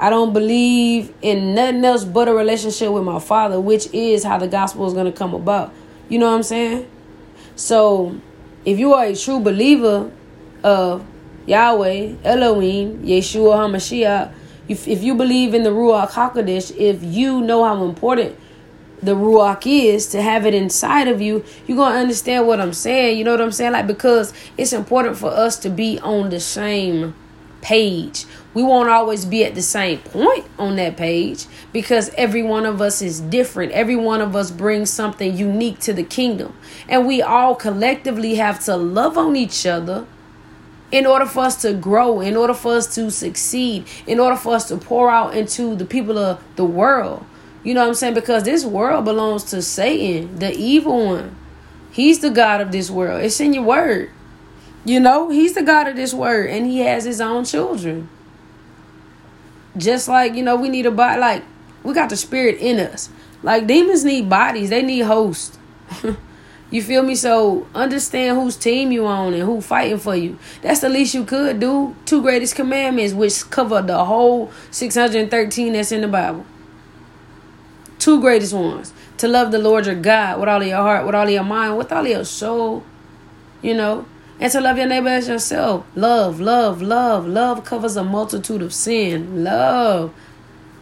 I 0.00 0.10
don't 0.10 0.32
believe 0.32 1.14
in 1.22 1.54
nothing 1.54 1.84
else 1.84 2.02
but 2.04 2.26
a 2.26 2.34
relationship 2.34 2.90
with 2.90 3.04
my 3.04 3.20
father, 3.20 3.60
which 3.60 3.87
is 3.94 4.25
how 4.25 4.37
the 4.37 4.48
gospel 4.48 4.84
is 4.88 4.94
going 4.94 5.04
to 5.04 5.16
come 5.16 5.32
about. 5.32 5.72
You 6.08 6.18
know 6.18 6.26
what 6.26 6.34
I'm 6.34 6.42
saying? 6.42 6.90
So, 7.54 8.20
if 8.64 8.80
you 8.80 8.94
are 8.94 9.04
a 9.04 9.14
true 9.14 9.38
believer 9.38 10.10
of 10.64 11.06
Yahweh, 11.46 12.14
Elohim, 12.25 13.00
Yeshua 13.04 13.54
HaMashiach, 13.70 14.32
if, 14.66 14.88
if 14.88 15.04
you 15.04 15.14
believe 15.14 15.54
in 15.54 15.62
the 15.62 15.70
Ruach 15.70 16.08
HaKodesh, 16.08 16.76
if 16.76 17.00
you 17.04 17.42
know 17.42 17.62
how 17.62 17.84
important 17.84 18.37
the 19.02 19.14
ruach 19.14 19.67
is 19.67 20.07
to 20.09 20.21
have 20.23 20.45
it 20.47 20.55
inside 20.55 21.09
of 21.09 21.21
you 21.21 21.45
you're 21.67 21.76
gonna 21.76 21.99
understand 21.99 22.47
what 22.47 22.61
i'm 22.61 22.73
saying 22.73 23.17
you 23.17 23.25
know 23.25 23.33
what 23.33 23.40
i'm 23.40 23.52
saying? 23.52 23.73
Like 23.73 23.87
because 23.87 24.33
it's 24.57 24.73
important 24.73 25.17
for 25.17 25.31
us 25.31 25.59
to 25.59 25.71
be 25.71 25.99
on 26.00 26.31
the 26.31 26.40
same 26.40 27.14
page. 27.61 28.25
We 28.55 28.62
won't 28.62 28.88
always 28.88 29.25
be 29.25 29.45
at 29.45 29.55
the 29.55 29.62
same 29.62 29.99
point 29.99 30.47
on 30.59 30.76
that 30.76 30.97
page 30.97 31.47
because 31.73 32.11
every 32.17 32.43
one 32.43 32.64
of 32.64 32.81
us 32.81 33.02
is 33.02 33.21
different. 33.21 33.73
Every 33.73 33.97
one 33.97 34.21
of 34.21 34.35
us 34.35 34.50
brings 34.50 34.90
something 34.90 35.37
unique 35.37 35.78
to 35.81 35.93
the 35.93 36.02
kingdom. 36.02 36.57
And 36.88 37.07
we 37.07 37.21
all 37.23 37.55
collectively 37.55 38.37
have 38.37 38.62
to 38.64 38.76
love 38.76 39.19
on 39.19 39.37
each 39.37 39.67
other 39.67 40.07
in 40.90 41.05
order 41.05 41.26
for 41.26 41.40
us 41.40 41.61
to 41.62 41.75
grow, 41.75 42.21
in 42.21 42.37
order 42.37 42.55
for 42.55 42.76
us 42.76 42.95
to 42.95 43.11
succeed, 43.11 43.87
in 44.07 44.19
order 44.19 44.37
for 44.37 44.55
us 44.55 44.69
to 44.69 44.76
pour 44.76 45.11
out 45.11 45.37
into 45.37 45.75
the 45.76 45.85
people 45.85 46.17
of 46.17 46.43
the 46.57 46.64
world. 46.64 47.25
You 47.64 47.74
know 47.74 47.80
what 47.80 47.88
I'm 47.88 47.94
saying? 47.94 48.14
Because 48.14 48.44
this 48.44 48.64
world 48.64 49.04
belongs 49.04 49.44
to 49.44 49.62
Satan, 49.62 50.38
the 50.38 50.54
evil 50.54 51.06
one. 51.06 51.36
He's 51.90 52.20
the 52.20 52.30
God 52.30 52.60
of 52.60 52.70
this 52.70 52.90
world. 52.90 53.22
It's 53.22 53.40
in 53.40 53.52
your 53.52 53.64
word. 53.64 54.10
You 54.84 55.00
know, 55.00 55.30
he's 55.30 55.54
the 55.54 55.62
God 55.62 55.88
of 55.88 55.96
this 55.96 56.14
word 56.14 56.50
and 56.50 56.66
he 56.66 56.80
has 56.80 57.04
his 57.04 57.20
own 57.20 57.44
children. 57.44 58.08
Just 59.76 60.08
like, 60.08 60.34
you 60.34 60.42
know, 60.42 60.56
we 60.56 60.68
need 60.68 60.86
a 60.86 60.90
body 60.90 61.20
like 61.20 61.44
we 61.82 61.94
got 61.94 62.10
the 62.10 62.16
spirit 62.16 62.58
in 62.58 62.78
us. 62.78 63.10
Like 63.42 63.66
demons 63.66 64.04
need 64.04 64.28
bodies, 64.28 64.70
they 64.70 64.82
need 64.82 65.00
hosts. 65.00 65.58
you 66.70 66.82
feel 66.82 67.02
me? 67.02 67.14
So 67.14 67.66
understand 67.74 68.38
whose 68.38 68.56
team 68.56 68.92
you 68.92 69.06
on 69.06 69.34
and 69.34 69.42
who 69.42 69.60
fighting 69.60 69.98
for 69.98 70.14
you. 70.14 70.38
That's 70.62 70.80
the 70.80 70.88
least 70.88 71.14
you 71.14 71.24
could 71.24 71.58
do. 71.58 71.96
Two 72.04 72.22
greatest 72.22 72.54
commandments, 72.54 73.14
which 73.14 73.50
cover 73.50 73.82
the 73.82 74.04
whole 74.04 74.52
613 74.70 75.72
that's 75.72 75.92
in 75.92 76.02
the 76.02 76.08
Bible 76.08 76.46
two 78.08 78.22
greatest 78.22 78.54
ones. 78.54 78.90
To 79.18 79.28
love 79.28 79.52
the 79.52 79.58
Lord 79.58 79.84
your 79.84 79.94
God 79.94 80.40
with 80.40 80.48
all 80.48 80.62
of 80.62 80.66
your 80.66 80.78
heart, 80.78 81.04
with 81.04 81.14
all 81.14 81.24
of 81.24 81.30
your 81.30 81.44
mind, 81.44 81.76
with 81.76 81.92
all 81.92 82.06
of 82.06 82.10
your 82.10 82.24
soul, 82.24 82.82
you 83.60 83.74
know, 83.74 84.06
and 84.40 84.50
to 84.50 84.62
love 84.62 84.78
your 84.78 84.86
neighbor 84.86 85.08
as 85.08 85.28
yourself. 85.28 85.84
Love, 85.94 86.40
love, 86.40 86.80
love. 86.80 87.26
Love 87.26 87.66
covers 87.66 87.96
a 87.96 88.02
multitude 88.02 88.62
of 88.62 88.72
sin. 88.72 89.44
Love. 89.44 90.14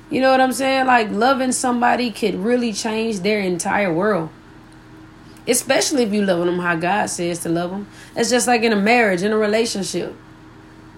You 0.08 0.20
know 0.20 0.30
what 0.30 0.40
I'm 0.40 0.52
saying? 0.52 0.86
Like 0.86 1.10
loving 1.10 1.50
somebody 1.50 2.12
could 2.12 2.36
really 2.36 2.72
change 2.72 3.20
their 3.20 3.40
entire 3.40 3.92
world. 3.92 4.28
Especially 5.48 6.04
if 6.04 6.12
you 6.12 6.24
love 6.24 6.46
them 6.46 6.60
how 6.60 6.76
God 6.76 7.06
says 7.06 7.40
to 7.40 7.48
love 7.48 7.70
them. 7.70 7.88
It's 8.14 8.30
just 8.30 8.46
like 8.46 8.62
in 8.62 8.72
a 8.72 8.76
marriage, 8.76 9.24
in 9.24 9.32
a 9.32 9.36
relationship. 9.36 10.14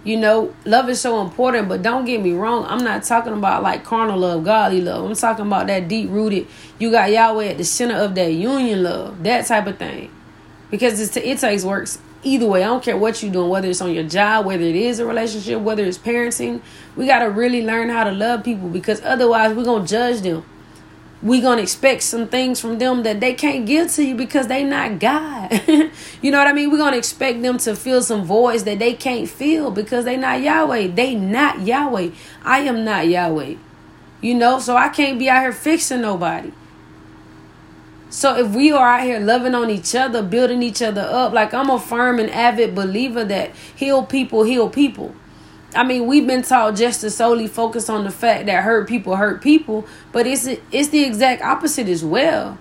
You 0.04 0.16
know, 0.16 0.54
love 0.64 0.88
is 0.88 1.00
so 1.00 1.20
important, 1.20 1.68
but 1.68 1.82
don't 1.82 2.04
get 2.04 2.22
me 2.22 2.32
wrong. 2.32 2.64
I'm 2.66 2.84
not 2.84 3.02
talking 3.02 3.32
about 3.32 3.62
like 3.62 3.84
carnal 3.84 4.18
love, 4.18 4.44
godly 4.44 4.80
love. 4.80 5.04
I'm 5.04 5.16
talking 5.16 5.46
about 5.46 5.66
that 5.66 5.88
deep 5.88 6.08
rooted, 6.10 6.46
you 6.78 6.90
got 6.90 7.10
Yahweh 7.10 7.46
at 7.46 7.58
the 7.58 7.64
center 7.64 7.96
of 7.96 8.14
that 8.14 8.32
union 8.32 8.82
love, 8.84 9.22
that 9.24 9.46
type 9.46 9.66
of 9.66 9.78
thing. 9.78 10.10
Because 10.70 11.00
it, 11.00 11.16
it 11.24 11.38
takes 11.38 11.64
works 11.64 11.98
either 12.22 12.46
way. 12.46 12.62
I 12.62 12.66
don't 12.66 12.82
care 12.82 12.96
what 12.96 13.22
you're 13.22 13.32
doing, 13.32 13.48
whether 13.48 13.68
it's 13.68 13.80
on 13.80 13.92
your 13.92 14.04
job, 14.04 14.46
whether 14.46 14.62
it 14.62 14.76
is 14.76 14.98
a 14.98 15.06
relationship, 15.06 15.60
whether 15.60 15.84
it's 15.84 15.98
parenting. 15.98 16.62
We 16.96 17.06
got 17.06 17.20
to 17.20 17.26
really 17.26 17.64
learn 17.64 17.88
how 17.88 18.04
to 18.04 18.12
love 18.12 18.44
people 18.44 18.68
because 18.68 19.02
otherwise 19.02 19.56
we're 19.56 19.64
going 19.64 19.84
to 19.84 19.88
judge 19.88 20.20
them. 20.20 20.44
Going 21.22 21.56
to 21.56 21.62
expect 21.62 22.02
some 22.02 22.28
things 22.28 22.60
from 22.60 22.78
them 22.78 23.02
that 23.02 23.20
they 23.20 23.34
can't 23.34 23.66
give 23.66 23.90
to 23.94 24.04
you 24.04 24.14
because 24.14 24.46
they 24.46 24.62
not 24.62 25.00
God. 25.00 25.50
you 26.22 26.30
know 26.30 26.38
what 26.38 26.46
I 26.46 26.52
mean? 26.52 26.70
We're 26.70 26.78
to 26.92 26.96
expect 26.96 27.42
them 27.42 27.58
to 27.58 27.74
feel 27.74 28.02
some 28.02 28.24
voids 28.24 28.64
that 28.64 28.78
they 28.78 28.94
can't 28.94 29.28
feel 29.28 29.70
because 29.70 30.04
they 30.04 30.16
not 30.16 30.40
Yahweh. 30.40 30.88
They 30.88 31.14
not 31.14 31.60
Yahweh. 31.60 32.10
I 32.44 32.60
am 32.60 32.84
not 32.84 33.08
Yahweh. 33.08 33.56
You 34.20 34.34
know, 34.34 34.60
so 34.60 34.76
I 34.76 34.88
can't 34.88 35.18
be 35.18 35.28
out 35.28 35.42
here 35.42 35.52
fixing 35.52 36.02
nobody. 36.02 36.52
So 38.10 38.36
if 38.36 38.54
we 38.54 38.72
are 38.72 38.98
out 38.98 39.02
here 39.02 39.20
loving 39.20 39.54
on 39.54 39.70
each 39.70 39.94
other, 39.94 40.22
building 40.22 40.62
each 40.62 40.80
other 40.80 41.02
up, 41.02 41.32
like 41.32 41.52
I'm 41.52 41.68
a 41.68 41.78
firm 41.78 42.18
and 42.18 42.30
avid 42.30 42.74
believer 42.74 43.24
that 43.24 43.54
heal 43.74 44.04
people 44.04 44.44
heal 44.44 44.70
people. 44.70 45.14
I 45.74 45.84
mean, 45.84 46.06
we've 46.06 46.26
been 46.26 46.42
taught 46.42 46.76
just 46.76 47.02
to 47.02 47.10
solely 47.10 47.46
focus 47.46 47.90
on 47.90 48.04
the 48.04 48.10
fact 48.10 48.46
that 48.46 48.64
hurt 48.64 48.88
people 48.88 49.16
hurt 49.16 49.42
people, 49.42 49.86
but 50.12 50.26
it's 50.26 50.46
it's 50.46 50.88
the 50.88 51.04
exact 51.04 51.42
opposite 51.42 51.88
as 51.88 52.04
well. 52.04 52.58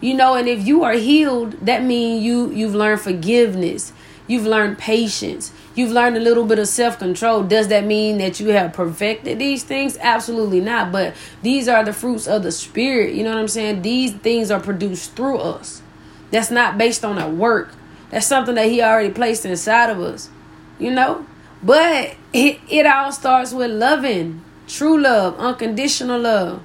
You 0.00 0.14
know, 0.14 0.34
and 0.34 0.48
if 0.48 0.66
you 0.66 0.82
are 0.82 0.94
healed, 0.94 1.52
that 1.64 1.82
means 1.82 2.22
you 2.22 2.50
you've 2.50 2.74
learned 2.74 3.00
forgiveness. 3.00 3.92
You've 4.26 4.46
learned 4.46 4.78
patience. 4.78 5.52
You've 5.74 5.90
learned 5.90 6.16
a 6.16 6.20
little 6.20 6.44
bit 6.44 6.58
of 6.58 6.68
self 6.68 6.98
control. 6.98 7.42
Does 7.42 7.68
that 7.68 7.84
mean 7.84 8.18
that 8.18 8.38
you 8.38 8.48
have 8.48 8.72
perfected 8.72 9.38
these 9.38 9.64
things? 9.64 9.96
Absolutely 10.00 10.60
not. 10.60 10.92
But 10.92 11.14
these 11.42 11.68
are 11.68 11.84
the 11.84 11.92
fruits 11.92 12.26
of 12.26 12.42
the 12.42 12.52
Spirit. 12.52 13.14
You 13.14 13.24
know 13.24 13.30
what 13.30 13.38
I'm 13.38 13.48
saying? 13.48 13.82
These 13.82 14.12
things 14.12 14.50
are 14.50 14.60
produced 14.60 15.16
through 15.16 15.38
us. 15.38 15.82
That's 16.30 16.50
not 16.50 16.78
based 16.78 17.04
on 17.04 17.18
our 17.18 17.30
work. 17.30 17.74
That's 18.10 18.26
something 18.26 18.54
that 18.54 18.66
He 18.68 18.82
already 18.82 19.10
placed 19.12 19.44
inside 19.44 19.90
of 19.90 20.00
us. 20.00 20.30
You 20.78 20.90
know? 20.90 21.26
But 21.62 22.16
it, 22.32 22.60
it 22.68 22.86
all 22.86 23.12
starts 23.12 23.52
with 23.52 23.70
loving. 23.70 24.42
True 24.66 25.00
love, 25.00 25.38
unconditional 25.38 26.20
love. 26.20 26.62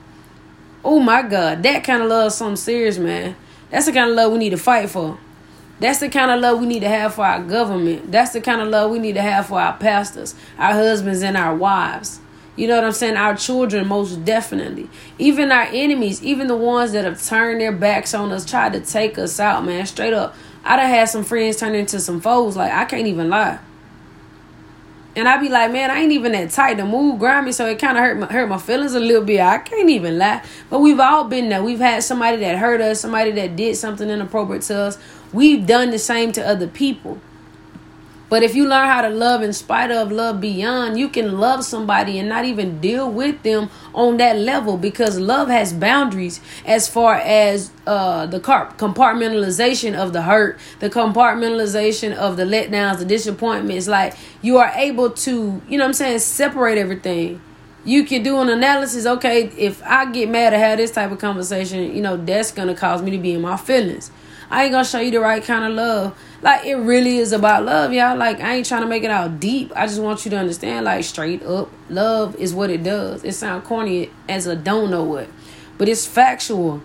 Oh 0.84 1.00
my 1.00 1.22
God, 1.22 1.64
that 1.64 1.84
kind 1.84 2.02
of 2.02 2.10
love 2.10 2.32
something 2.32 2.56
serious, 2.56 2.98
man. 2.98 3.36
That's 3.70 3.86
the 3.86 3.92
kind 3.92 4.10
of 4.10 4.16
love 4.16 4.32
we 4.32 4.40
need 4.40 4.52
to 4.52 4.58
fight 4.58 4.90
for. 4.90 5.20
That's 5.80 6.00
the 6.00 6.10
kind 6.10 6.32
of 6.32 6.40
love 6.40 6.60
we 6.60 6.66
need 6.66 6.80
to 6.80 6.90
have 6.90 7.14
for 7.14 7.26
our 7.26 7.44
government. 7.44 8.12
That's 8.12 8.32
the 8.32 8.42
kind 8.42 8.62
of 8.62 8.70
love 8.70 8.90
we 8.90 8.98
need 8.98 9.14
to 9.14 9.22
have 9.22 9.48
for 9.48 9.60
our 9.60 9.78
pastors, 9.78 10.34
our 10.58 10.74
husbands, 10.74 11.22
and 11.22 11.38
our 11.38 11.56
wives. 11.56 12.20
You 12.56 12.68
know 12.68 12.76
what 12.76 12.86
I'm 12.86 12.92
saying? 12.92 13.18
Our 13.18 13.36
children, 13.36 13.88
most 13.88 14.26
definitely. 14.26 14.90
Even 15.20 15.52
our 15.52 15.68
enemies, 15.72 16.24
even 16.24 16.48
the 16.48 16.56
ones 16.56 16.94
that 16.94 17.06
have 17.06 17.24
turned 17.24 17.62
their 17.62 17.72
backs 17.72 18.16
on 18.16 18.32
us, 18.32 18.46
tried 18.46 18.74
to 18.74 18.80
take 18.80 19.20
us 19.20 19.40
out, 19.40 19.64
man. 19.64 19.86
Straight 19.86 20.14
up. 20.14 20.36
I 20.64 20.76
done 20.78 20.90
had 20.90 21.06
some 21.06 21.24
friends 21.24 21.58
turn 21.58 21.76
into 21.76 22.00
some 22.00 22.20
foes. 22.20 22.58
Like, 22.58 22.72
I 22.72 22.86
can't 22.86 23.06
even 23.06 23.30
lie. 23.30 23.60
And 25.18 25.28
I 25.28 25.38
be 25.38 25.50
like, 25.50 25.72
man, 25.72 25.90
I 25.90 26.02
ain't 26.02 26.12
even 26.12 26.32
that 26.34 26.52
tight. 26.52 26.76
to 26.76 26.86
move 26.86 27.18
grind 27.18 27.48
me, 27.48 27.52
so 27.52 27.66
it 27.66 27.80
kind 27.80 27.98
of 27.98 28.04
hurt 28.04 28.20
my, 28.20 28.28
hurt 28.28 28.48
my 28.48 28.60
feelings 28.60 28.94
a 28.94 29.00
little 29.00 29.24
bit. 29.24 29.40
I 29.42 29.58
can't 29.58 29.90
even 29.90 30.20
lie. 30.20 30.44
But 30.70 30.80
we've 30.80 31.00
all 31.00 31.24
been 31.24 31.50
there. 31.50 31.64
We've 31.64 31.80
had 31.80 32.04
somebody 32.04 32.38
that 32.38 32.60
hurt 32.60 32.82
us, 32.82 33.02
somebody 33.02 33.32
that 33.32 33.56
did 33.56 33.76
something 33.78 34.08
inappropriate 34.08 34.62
to 34.64 34.78
us. 34.78 35.00
We've 35.34 35.66
done 35.66 35.90
the 35.90 35.98
same 35.98 36.32
to 36.34 36.48
other 36.48 36.68
people. 36.68 37.20
But 38.30 38.44
if 38.44 38.56
you 38.56 38.68
learn 38.68 38.88
how 38.88 39.02
to 39.02 39.10
love 39.10 39.42
in 39.42 39.54
spite 39.54 39.90
of 39.90 40.12
love 40.12 40.42
beyond, 40.42 41.00
you 41.00 41.08
can 41.08 41.40
love 41.40 41.64
somebody 41.64 42.20
and 42.20 42.28
not 42.28 42.44
even 42.44 42.82
deal 42.82 43.10
with 43.10 43.42
them 43.44 43.70
on 43.94 44.18
that 44.18 44.38
level 44.38 44.78
because 44.78 45.18
love 45.18 45.48
has 45.48 45.72
boundaries 45.72 46.42
as 46.66 46.90
far 46.90 47.16
as 47.16 47.72
uh, 47.86 48.26
the 48.26 48.40
compartmentalization 48.42 49.96
of 49.96 50.12
the 50.12 50.24
hurt, 50.24 50.60
the 50.80 50.90
compartmentalization 50.90 52.14
of 52.16 52.36
the 52.36 52.44
letdowns, 52.44 53.00
the 53.00 53.06
disappointments. 53.06 53.88
Like 53.88 54.14
you 54.42 54.58
are 54.58 54.72
able 54.76 55.12
to, 55.12 55.62
you 55.70 55.78
know 55.78 55.86
what 55.86 55.90
I'm 55.90 55.94
saying, 55.94 56.20
separate 56.20 56.78
everything. 56.78 57.42
You 57.86 58.04
can 58.04 58.22
do 58.24 58.40
an 58.40 58.50
analysis. 58.50 59.06
Okay, 59.06 59.44
if 59.58 59.82
I 59.84 60.12
get 60.12 60.30
mad 60.30 60.52
or 60.52 60.58
have 60.58 60.78
this 60.78 60.92
type 60.92 61.10
of 61.12 61.20
conversation, 61.20 61.96
you 61.96 62.02
know, 62.02 62.18
that's 62.18 62.52
going 62.52 62.68
to 62.68 62.76
cause 62.76 63.02
me 63.02 63.12
to 63.12 63.18
be 63.18 63.34
in 63.34 63.42
my 63.42 63.56
feelings. 63.56 64.12
I 64.50 64.64
ain't 64.64 64.72
gonna 64.72 64.86
show 64.86 65.00
you 65.00 65.12
the 65.12 65.20
right 65.20 65.44
kind 65.44 65.66
of 65.66 65.74
love. 65.74 66.18
Like 66.42 66.66
it 66.66 66.76
really 66.76 67.18
is 67.18 67.32
about 67.34 67.66
love, 67.66 67.92
y'all. 67.92 68.18
Like 68.18 68.40
I 68.40 68.56
ain't 68.56 68.66
trying 68.66 68.82
to 68.82 68.88
make 68.88 69.04
it 69.04 69.12
out 69.12 69.40
deep. 69.40 69.72
I 69.76 69.88
just 69.88 70.02
want 70.02 70.24
you 70.26 70.32
to 70.32 70.38
understand, 70.38 70.86
like 70.86 71.04
straight 71.04 71.44
up, 71.44 71.70
love 71.90 72.36
is 72.36 72.54
what 72.54 72.70
it 72.70 72.84
does. 72.84 73.24
It 73.24 73.34
sounds 73.34 73.68
corny 73.68 74.12
as 74.30 74.48
a 74.48 74.56
don't 74.56 74.90
know 74.90 75.04
what, 75.04 75.28
but 75.78 75.90
it's 75.90 76.06
factual. 76.06 76.82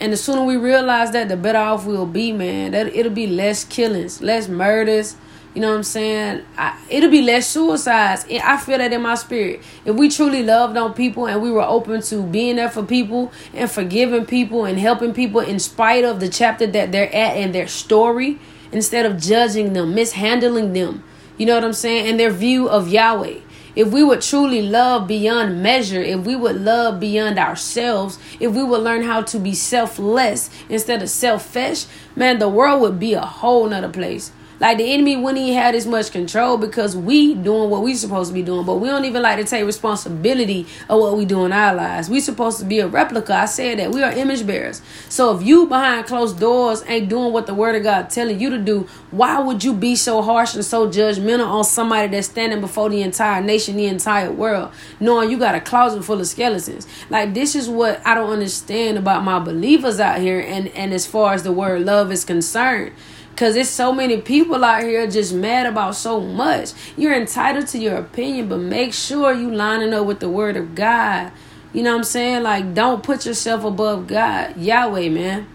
And 0.00 0.12
the 0.12 0.16
sooner 0.16 0.44
we 0.44 0.56
realize 0.56 1.12
that, 1.12 1.28
the 1.28 1.36
better 1.36 1.58
off 1.58 1.86
we'll 1.86 2.06
be, 2.06 2.32
man. 2.32 2.72
That 2.72 2.88
it'll 2.88 3.12
be 3.12 3.28
less 3.28 3.64
killings, 3.64 4.20
less 4.20 4.48
murders, 4.48 5.16
you 5.54 5.60
know 5.60 5.70
what 5.70 5.76
I'm 5.76 5.82
saying? 5.84 6.44
I, 6.58 6.76
it'll 6.90 7.10
be 7.10 7.22
less 7.22 7.48
suicides. 7.48 8.26
I 8.28 8.56
feel 8.56 8.78
that 8.78 8.92
in 8.92 9.02
my 9.02 9.14
spirit. 9.14 9.62
If 9.84 9.94
we 9.94 10.08
truly 10.08 10.42
loved 10.42 10.76
on 10.76 10.94
people 10.94 11.26
and 11.28 11.40
we 11.40 11.50
were 11.50 11.62
open 11.62 12.02
to 12.02 12.22
being 12.24 12.56
there 12.56 12.68
for 12.68 12.82
people 12.82 13.32
and 13.52 13.70
forgiving 13.70 14.26
people 14.26 14.64
and 14.64 14.78
helping 14.78 15.14
people 15.14 15.40
in 15.40 15.60
spite 15.60 16.04
of 16.04 16.18
the 16.18 16.28
chapter 16.28 16.66
that 16.66 16.90
they're 16.90 17.14
at 17.14 17.36
and 17.36 17.54
their 17.54 17.68
story, 17.68 18.40
instead 18.72 19.06
of 19.06 19.20
judging 19.20 19.74
them, 19.74 19.94
mishandling 19.94 20.72
them, 20.72 21.04
you 21.38 21.46
know 21.46 21.54
what 21.54 21.64
I'm 21.64 21.72
saying? 21.72 22.08
And 22.08 22.18
their 22.18 22.30
view 22.30 22.68
of 22.68 22.88
Yahweh. 22.88 23.38
If 23.76 23.92
we 23.92 24.04
would 24.04 24.22
truly 24.22 24.62
love 24.62 25.08
beyond 25.08 25.62
measure, 25.62 26.00
if 26.00 26.20
we 26.24 26.36
would 26.36 26.60
love 26.60 27.00
beyond 27.00 27.38
ourselves, 27.38 28.18
if 28.38 28.52
we 28.52 28.62
would 28.62 28.82
learn 28.82 29.02
how 29.02 29.22
to 29.22 29.38
be 29.38 29.54
selfless 29.54 30.48
instead 30.68 31.02
of 31.02 31.10
selfish, 31.10 31.86
man, 32.14 32.38
the 32.38 32.48
world 32.48 32.80
would 32.82 33.00
be 33.00 33.14
a 33.14 33.20
whole 33.20 33.68
nother 33.68 33.88
place. 33.88 34.30
Like 34.60 34.78
the 34.78 34.92
enemy 34.92 35.16
wouldn't 35.16 35.38
even 35.38 35.54
have 35.54 35.74
as 35.74 35.86
much 35.86 36.12
control 36.12 36.56
because 36.56 36.96
we 36.96 37.34
doing 37.34 37.70
what 37.70 37.82
we 37.82 37.94
supposed 37.94 38.30
to 38.30 38.34
be 38.34 38.42
doing, 38.42 38.64
but 38.64 38.76
we 38.76 38.88
don't 38.88 39.04
even 39.04 39.22
like 39.22 39.38
to 39.38 39.44
take 39.44 39.64
responsibility 39.64 40.66
of 40.88 41.00
what 41.00 41.16
we 41.16 41.24
do 41.24 41.44
in 41.44 41.52
our 41.52 41.74
lives. 41.74 42.08
We 42.08 42.20
supposed 42.20 42.58
to 42.60 42.64
be 42.64 42.80
a 42.80 42.86
replica. 42.86 43.34
I 43.34 43.44
said 43.46 43.78
that 43.78 43.90
we 43.90 44.02
are 44.02 44.12
image 44.12 44.46
bearers. 44.46 44.80
So 45.08 45.36
if 45.36 45.42
you 45.42 45.66
behind 45.66 46.06
closed 46.06 46.38
doors 46.38 46.84
ain't 46.86 47.08
doing 47.08 47.32
what 47.32 47.46
the 47.46 47.54
word 47.54 47.74
of 47.76 47.82
God 47.82 48.10
telling 48.10 48.38
you 48.38 48.50
to 48.50 48.58
do, 48.58 48.88
why 49.10 49.40
would 49.40 49.64
you 49.64 49.74
be 49.74 49.96
so 49.96 50.22
harsh 50.22 50.54
and 50.54 50.64
so 50.64 50.88
judgmental 50.88 51.46
on 51.46 51.64
somebody 51.64 52.08
that's 52.08 52.28
standing 52.28 52.60
before 52.60 52.90
the 52.90 53.02
entire 53.02 53.42
nation, 53.42 53.76
the 53.76 53.86
entire 53.86 54.30
world, 54.30 54.72
knowing 55.00 55.30
you 55.30 55.38
got 55.38 55.54
a 55.54 55.60
closet 55.60 56.04
full 56.04 56.20
of 56.20 56.26
skeletons? 56.26 56.86
Like 57.10 57.34
this 57.34 57.54
is 57.54 57.68
what 57.68 58.04
I 58.06 58.14
don't 58.14 58.30
understand 58.30 58.98
about 58.98 59.24
my 59.24 59.38
believers 59.38 60.00
out 60.00 60.20
here 60.20 60.40
and 60.40 60.68
and 60.68 60.92
as 60.92 61.06
far 61.06 61.34
as 61.34 61.42
the 61.42 61.52
word 61.52 61.82
love 61.82 62.12
is 62.12 62.24
concerned 62.24 62.92
Cause 63.36 63.56
it's 63.56 63.70
so 63.70 63.92
many 63.92 64.20
people 64.20 64.64
out 64.64 64.84
here 64.84 65.08
just 65.08 65.34
mad 65.34 65.66
about 65.66 65.96
so 65.96 66.20
much. 66.20 66.72
You're 66.96 67.14
entitled 67.14 67.66
to 67.68 67.78
your 67.78 67.96
opinion, 67.96 68.48
but 68.48 68.58
make 68.60 68.94
sure 68.94 69.32
you 69.32 69.52
lining 69.52 69.92
up 69.92 70.06
with 70.06 70.20
the 70.20 70.28
word 70.28 70.56
of 70.56 70.74
God. 70.76 71.32
You 71.72 71.82
know 71.82 71.90
what 71.90 71.98
I'm 71.98 72.04
saying? 72.04 72.44
Like, 72.44 72.74
don't 72.74 73.02
put 73.02 73.26
yourself 73.26 73.64
above 73.64 74.06
God, 74.06 74.56
Yahweh, 74.56 75.08
man. 75.08 75.48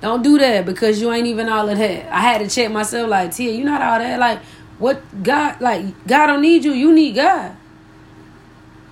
Don't 0.00 0.22
do 0.22 0.38
that 0.38 0.64
because 0.64 1.00
you 1.00 1.12
ain't 1.12 1.26
even 1.26 1.48
all 1.48 1.68
of 1.68 1.78
that. 1.78 2.12
I 2.14 2.20
had 2.20 2.38
to 2.38 2.48
check 2.48 2.70
myself, 2.70 3.10
like, 3.10 3.34
Tia, 3.34 3.50
you 3.50 3.64
not 3.64 3.82
all 3.82 3.98
that. 3.98 4.20
Like, 4.20 4.38
what 4.78 5.02
God, 5.24 5.60
like, 5.60 6.06
God 6.06 6.28
don't 6.28 6.42
need 6.42 6.64
you. 6.64 6.72
You 6.72 6.92
need 6.92 7.16
God. 7.16 7.56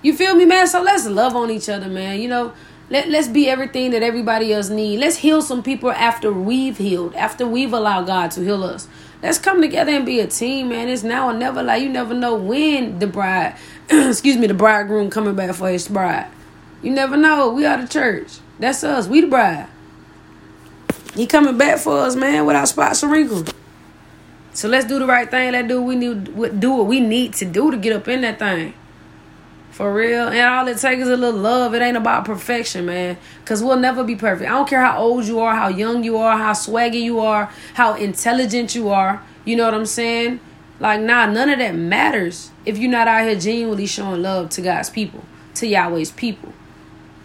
You 0.01 0.13
feel 0.15 0.35
me, 0.35 0.45
man? 0.45 0.67
So 0.67 0.81
let's 0.81 1.05
love 1.07 1.35
on 1.35 1.49
each 1.49 1.69
other, 1.69 1.87
man. 1.87 2.19
You 2.19 2.27
know, 2.27 2.53
let, 2.89 3.09
let's 3.09 3.27
be 3.27 3.49
everything 3.49 3.91
that 3.91 4.03
everybody 4.03 4.53
else 4.53 4.69
need. 4.69 4.99
Let's 4.99 5.17
heal 5.17 5.41
some 5.41 5.63
people 5.63 5.91
after 5.91 6.31
we've 6.31 6.77
healed, 6.77 7.15
after 7.15 7.47
we've 7.47 7.73
allowed 7.73 8.05
God 8.05 8.31
to 8.31 8.41
heal 8.41 8.63
us. 8.63 8.87
Let's 9.23 9.39
come 9.39 9.59
together 9.59 9.91
and 9.91 10.05
be 10.05 10.19
a 10.19 10.27
team, 10.27 10.69
man. 10.69 10.87
It's 10.87 11.01
now 11.01 11.29
or 11.29 11.33
never. 11.33 11.63
Like 11.63 11.81
you 11.81 11.89
never 11.89 12.13
know 12.13 12.35
when 12.35 12.99
the 12.99 13.07
bride, 13.07 13.55
excuse 13.89 14.37
me, 14.37 14.45
the 14.45 14.53
bridegroom 14.53 15.09
coming 15.09 15.35
back 15.35 15.55
for 15.55 15.69
his 15.69 15.87
bride. 15.87 16.27
You 16.83 16.91
never 16.91 17.17
know. 17.17 17.51
We 17.51 17.65
are 17.65 17.81
the 17.81 17.87
church. 17.87 18.37
That's 18.59 18.83
us. 18.83 19.07
We 19.07 19.21
the 19.21 19.27
bride. 19.27 19.67
He 21.15 21.25
coming 21.25 21.57
back 21.57 21.79
for 21.79 21.97
us, 21.99 22.15
man, 22.15 22.45
without 22.45 22.67
spots 22.67 23.03
or 23.03 23.07
wrinkles. 23.07 23.51
So 24.53 24.67
let's 24.67 24.85
do 24.85 24.99
the 24.99 25.07
right 25.07 25.29
thing. 25.29 25.53
Let's 25.53 25.67
do 25.67 25.81
we 25.81 25.95
need. 25.95 26.25
Do 26.59 26.75
what 26.75 26.85
we 26.85 26.99
need 26.99 27.33
to 27.35 27.45
do 27.45 27.71
to 27.71 27.77
get 27.77 27.95
up 27.95 28.07
in 28.07 28.21
that 28.21 28.37
thing. 28.37 28.75
For 29.75 29.93
real. 29.93 30.29
And 30.29 30.39
all 30.39 30.65
it 30.69 30.77
takes 30.77 31.01
is 31.01 31.09
a 31.09 31.17
little 31.17 31.37
love. 31.37 31.75
It 31.75 31.81
ain't 31.81 31.97
about 31.97 32.23
perfection, 32.23 32.85
man. 32.85 33.17
Because 33.41 33.61
we'll 33.61 33.75
never 33.75 34.05
be 34.05 34.15
perfect. 34.15 34.49
I 34.49 34.53
don't 34.53 34.69
care 34.69 34.79
how 34.79 34.99
old 34.99 35.25
you 35.25 35.41
are, 35.41 35.53
how 35.53 35.67
young 35.67 36.01
you 36.01 36.15
are, 36.15 36.37
how 36.37 36.53
swaggy 36.53 37.01
you 37.01 37.19
are, 37.19 37.51
how 37.73 37.93
intelligent 37.95 38.73
you 38.73 38.87
are. 38.87 39.21
You 39.43 39.57
know 39.57 39.65
what 39.65 39.73
I'm 39.73 39.85
saying? 39.85 40.39
Like, 40.79 41.01
nah, 41.01 41.25
none 41.25 41.49
of 41.49 41.59
that 41.59 41.75
matters 41.75 42.51
if 42.65 42.77
you're 42.77 42.89
not 42.89 43.09
out 43.09 43.25
here 43.25 43.37
genuinely 43.37 43.85
showing 43.85 44.21
love 44.21 44.49
to 44.51 44.61
God's 44.61 44.89
people, 44.89 45.25
to 45.55 45.67
Yahweh's 45.67 46.11
people. 46.11 46.53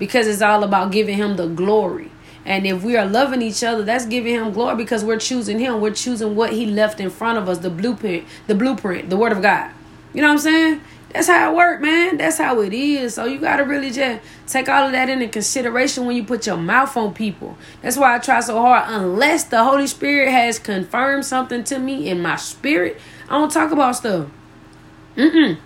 Because 0.00 0.26
it's 0.26 0.42
all 0.42 0.64
about 0.64 0.90
giving 0.90 1.18
Him 1.18 1.36
the 1.36 1.46
glory. 1.46 2.10
And 2.44 2.66
if 2.66 2.82
we 2.82 2.96
are 2.96 3.06
loving 3.06 3.42
each 3.42 3.62
other, 3.62 3.84
that's 3.84 4.06
giving 4.06 4.34
Him 4.34 4.52
glory 4.52 4.74
because 4.74 5.04
we're 5.04 5.20
choosing 5.20 5.60
Him. 5.60 5.80
We're 5.80 5.94
choosing 5.94 6.34
what 6.34 6.52
He 6.52 6.66
left 6.66 6.98
in 6.98 7.10
front 7.10 7.38
of 7.38 7.48
us 7.48 7.58
the 7.58 7.70
blueprint, 7.70 8.26
the 8.48 8.56
blueprint, 8.56 9.08
the 9.08 9.16
Word 9.16 9.30
of 9.30 9.40
God. 9.40 9.70
You 10.12 10.22
know 10.22 10.26
what 10.26 10.32
I'm 10.32 10.38
saying? 10.38 10.80
That's 11.12 11.26
how 11.26 11.50
it 11.52 11.56
work, 11.56 11.80
man. 11.80 12.18
That's 12.18 12.38
how 12.38 12.60
it 12.60 12.72
is. 12.72 13.14
So 13.14 13.24
you 13.24 13.38
gotta 13.38 13.64
really 13.64 13.90
just 13.90 14.22
take 14.46 14.68
all 14.68 14.86
of 14.86 14.92
that 14.92 15.08
into 15.08 15.26
consideration 15.26 16.06
when 16.06 16.16
you 16.16 16.22
put 16.22 16.46
your 16.46 16.56
mouth 16.56 16.96
on 16.96 17.14
people. 17.14 17.58
That's 17.82 17.96
why 17.96 18.14
I 18.14 18.18
try 18.20 18.40
so 18.40 18.60
hard. 18.60 18.84
Unless 18.86 19.44
the 19.44 19.64
Holy 19.64 19.88
Spirit 19.88 20.30
has 20.30 20.60
confirmed 20.60 21.24
something 21.24 21.64
to 21.64 21.78
me 21.78 22.08
in 22.08 22.22
my 22.22 22.36
spirit, 22.36 23.00
I 23.28 23.38
don't 23.38 23.50
talk 23.50 23.72
about 23.72 23.96
stuff. 23.96 24.28
Mm-mm. 25.16 25.58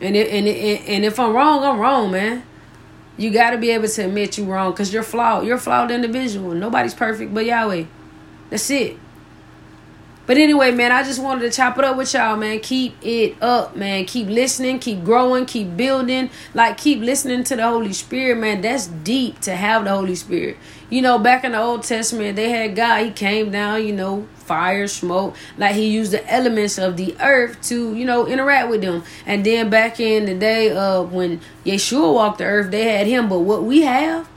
And 0.00 0.16
it, 0.16 0.28
and 0.30 0.46
it, 0.46 0.88
and 0.88 1.04
if 1.04 1.18
I'm 1.18 1.32
wrong, 1.34 1.64
I'm 1.64 1.80
wrong, 1.80 2.12
man. 2.12 2.44
You 3.16 3.30
gotta 3.30 3.58
be 3.58 3.70
able 3.70 3.88
to 3.88 4.04
admit 4.04 4.38
you're 4.38 4.46
wrong 4.46 4.70
because 4.70 4.92
you're 4.92 5.02
flawed. 5.02 5.44
You're 5.44 5.56
a 5.56 5.60
flawed 5.60 5.90
individual. 5.90 6.54
Nobody's 6.54 6.94
perfect 6.94 7.34
but 7.34 7.44
Yahweh. 7.44 7.84
That's 8.50 8.70
it. 8.70 8.98
But 10.24 10.38
anyway, 10.38 10.70
man, 10.70 10.92
I 10.92 11.02
just 11.02 11.20
wanted 11.20 11.40
to 11.40 11.50
chop 11.50 11.76
it 11.78 11.84
up 11.84 11.96
with 11.96 12.14
y'all, 12.14 12.36
man. 12.36 12.60
Keep 12.60 12.94
it 13.02 13.42
up, 13.42 13.74
man. 13.74 14.04
Keep 14.04 14.28
listening, 14.28 14.78
keep 14.78 15.02
growing, 15.02 15.46
keep 15.46 15.76
building. 15.76 16.30
Like, 16.54 16.78
keep 16.78 17.00
listening 17.00 17.42
to 17.44 17.56
the 17.56 17.68
Holy 17.68 17.92
Spirit, 17.92 18.38
man. 18.38 18.60
That's 18.60 18.86
deep 18.86 19.40
to 19.40 19.56
have 19.56 19.82
the 19.82 19.90
Holy 19.90 20.14
Spirit. 20.14 20.58
You 20.90 21.02
know, 21.02 21.18
back 21.18 21.42
in 21.42 21.52
the 21.52 21.58
Old 21.58 21.82
Testament, 21.82 22.36
they 22.36 22.50
had 22.50 22.76
God. 22.76 23.04
He 23.04 23.10
came 23.10 23.50
down, 23.50 23.84
you 23.84 23.92
know, 23.92 24.28
fire, 24.36 24.86
smoke. 24.86 25.34
Like, 25.58 25.74
he 25.74 25.88
used 25.88 26.12
the 26.12 26.32
elements 26.32 26.78
of 26.78 26.96
the 26.96 27.16
earth 27.20 27.60
to, 27.62 27.92
you 27.92 28.04
know, 28.04 28.28
interact 28.28 28.70
with 28.70 28.82
them. 28.82 29.02
And 29.26 29.44
then 29.44 29.70
back 29.70 29.98
in 29.98 30.26
the 30.26 30.36
day 30.36 30.70
of 30.70 31.12
when 31.12 31.40
Yeshua 31.66 32.14
walked 32.14 32.38
the 32.38 32.44
earth, 32.44 32.70
they 32.70 32.96
had 32.96 33.08
him. 33.08 33.28
But 33.28 33.40
what 33.40 33.64
we 33.64 33.82
have 33.82 34.28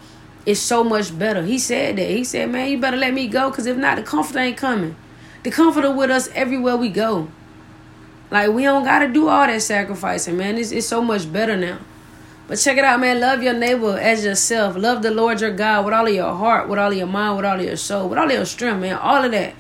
is 0.48 0.60
so 0.60 0.84
much 0.84 1.16
better. 1.18 1.44
He 1.44 1.60
said 1.60 1.98
that. 1.98 2.10
He 2.10 2.24
said, 2.24 2.50
man, 2.50 2.72
you 2.72 2.80
better 2.80 2.98
let 2.98 3.14
me 3.14 3.28
go 3.28 3.52
because 3.52 3.68
if 3.68 3.78
not, 3.78 3.98
the 3.98 4.04
comfort 4.04 4.40
ain't 4.40 4.58
coming 4.58 4.96
the 5.46 5.52
comforter 5.52 5.92
with 5.92 6.10
us 6.10 6.28
everywhere 6.30 6.76
we 6.76 6.90
go. 6.90 7.28
Like 8.32 8.50
we 8.50 8.64
don't 8.64 8.84
gotta 8.84 9.08
do 9.08 9.30
all 9.30 9.46
that 9.46 9.62
sacrificing, 9.62 10.38
man. 10.38 10.58
It's 10.58 10.72
it's 10.72 10.88
so 10.88 11.04
much 11.04 11.32
better 11.32 11.56
now. 11.56 11.78
But 12.48 12.56
check 12.56 12.80
it 12.80 12.84
out, 12.84 13.00
man. 13.00 13.20
Love 13.20 13.44
your 13.44 13.54
neighbor 13.54 13.96
as 13.96 14.26
yourself. 14.26 14.76
Love 14.76 15.04
the 15.04 15.12
Lord 15.12 15.42
your 15.42 15.52
God 15.52 15.86
with 15.86 15.94
all 15.94 16.08
of 16.08 16.14
your 16.14 16.34
heart, 16.34 16.68
with 16.68 16.80
all 16.80 16.92
of 16.92 16.98
your 16.98 17.06
mind, 17.06 17.38
with 17.38 17.46
all 17.46 17.60
of 17.60 17.64
your 17.64 17.78
soul, 17.78 18.10
with 18.10 18.18
all 18.18 18.26
of 18.26 18.32
your 18.32 18.46
strength, 18.46 18.82
man. 18.82 18.98
All 18.98 19.24
of 19.24 19.32
that. 19.34 19.54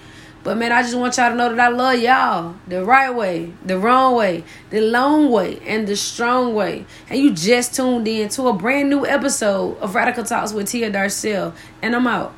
But 0.43 0.57
man, 0.57 0.71
I 0.71 0.81
just 0.81 0.95
want 0.95 1.17
y'all 1.17 1.29
to 1.29 1.35
know 1.35 1.49
that 1.49 1.59
I 1.59 1.67
love 1.67 1.99
y'all 1.99 2.55
the 2.67 2.83
right 2.83 3.13
way, 3.13 3.53
the 3.63 3.77
wrong 3.77 4.15
way, 4.15 4.43
the 4.71 4.81
long 4.81 5.29
way, 5.29 5.59
and 5.67 5.87
the 5.87 5.95
strong 5.95 6.55
way. 6.55 6.87
And 7.11 7.19
you 7.19 7.31
just 7.31 7.75
tuned 7.75 8.07
in 8.07 8.29
to 8.29 8.47
a 8.47 8.53
brand 8.53 8.89
new 8.89 9.05
episode 9.05 9.77
of 9.77 9.93
Radical 9.93 10.23
Talks 10.23 10.51
with 10.51 10.67
Tia 10.67 10.89
Darcel. 10.89 11.53
And 11.83 11.95
I'm 11.95 12.07
out. 12.07 12.33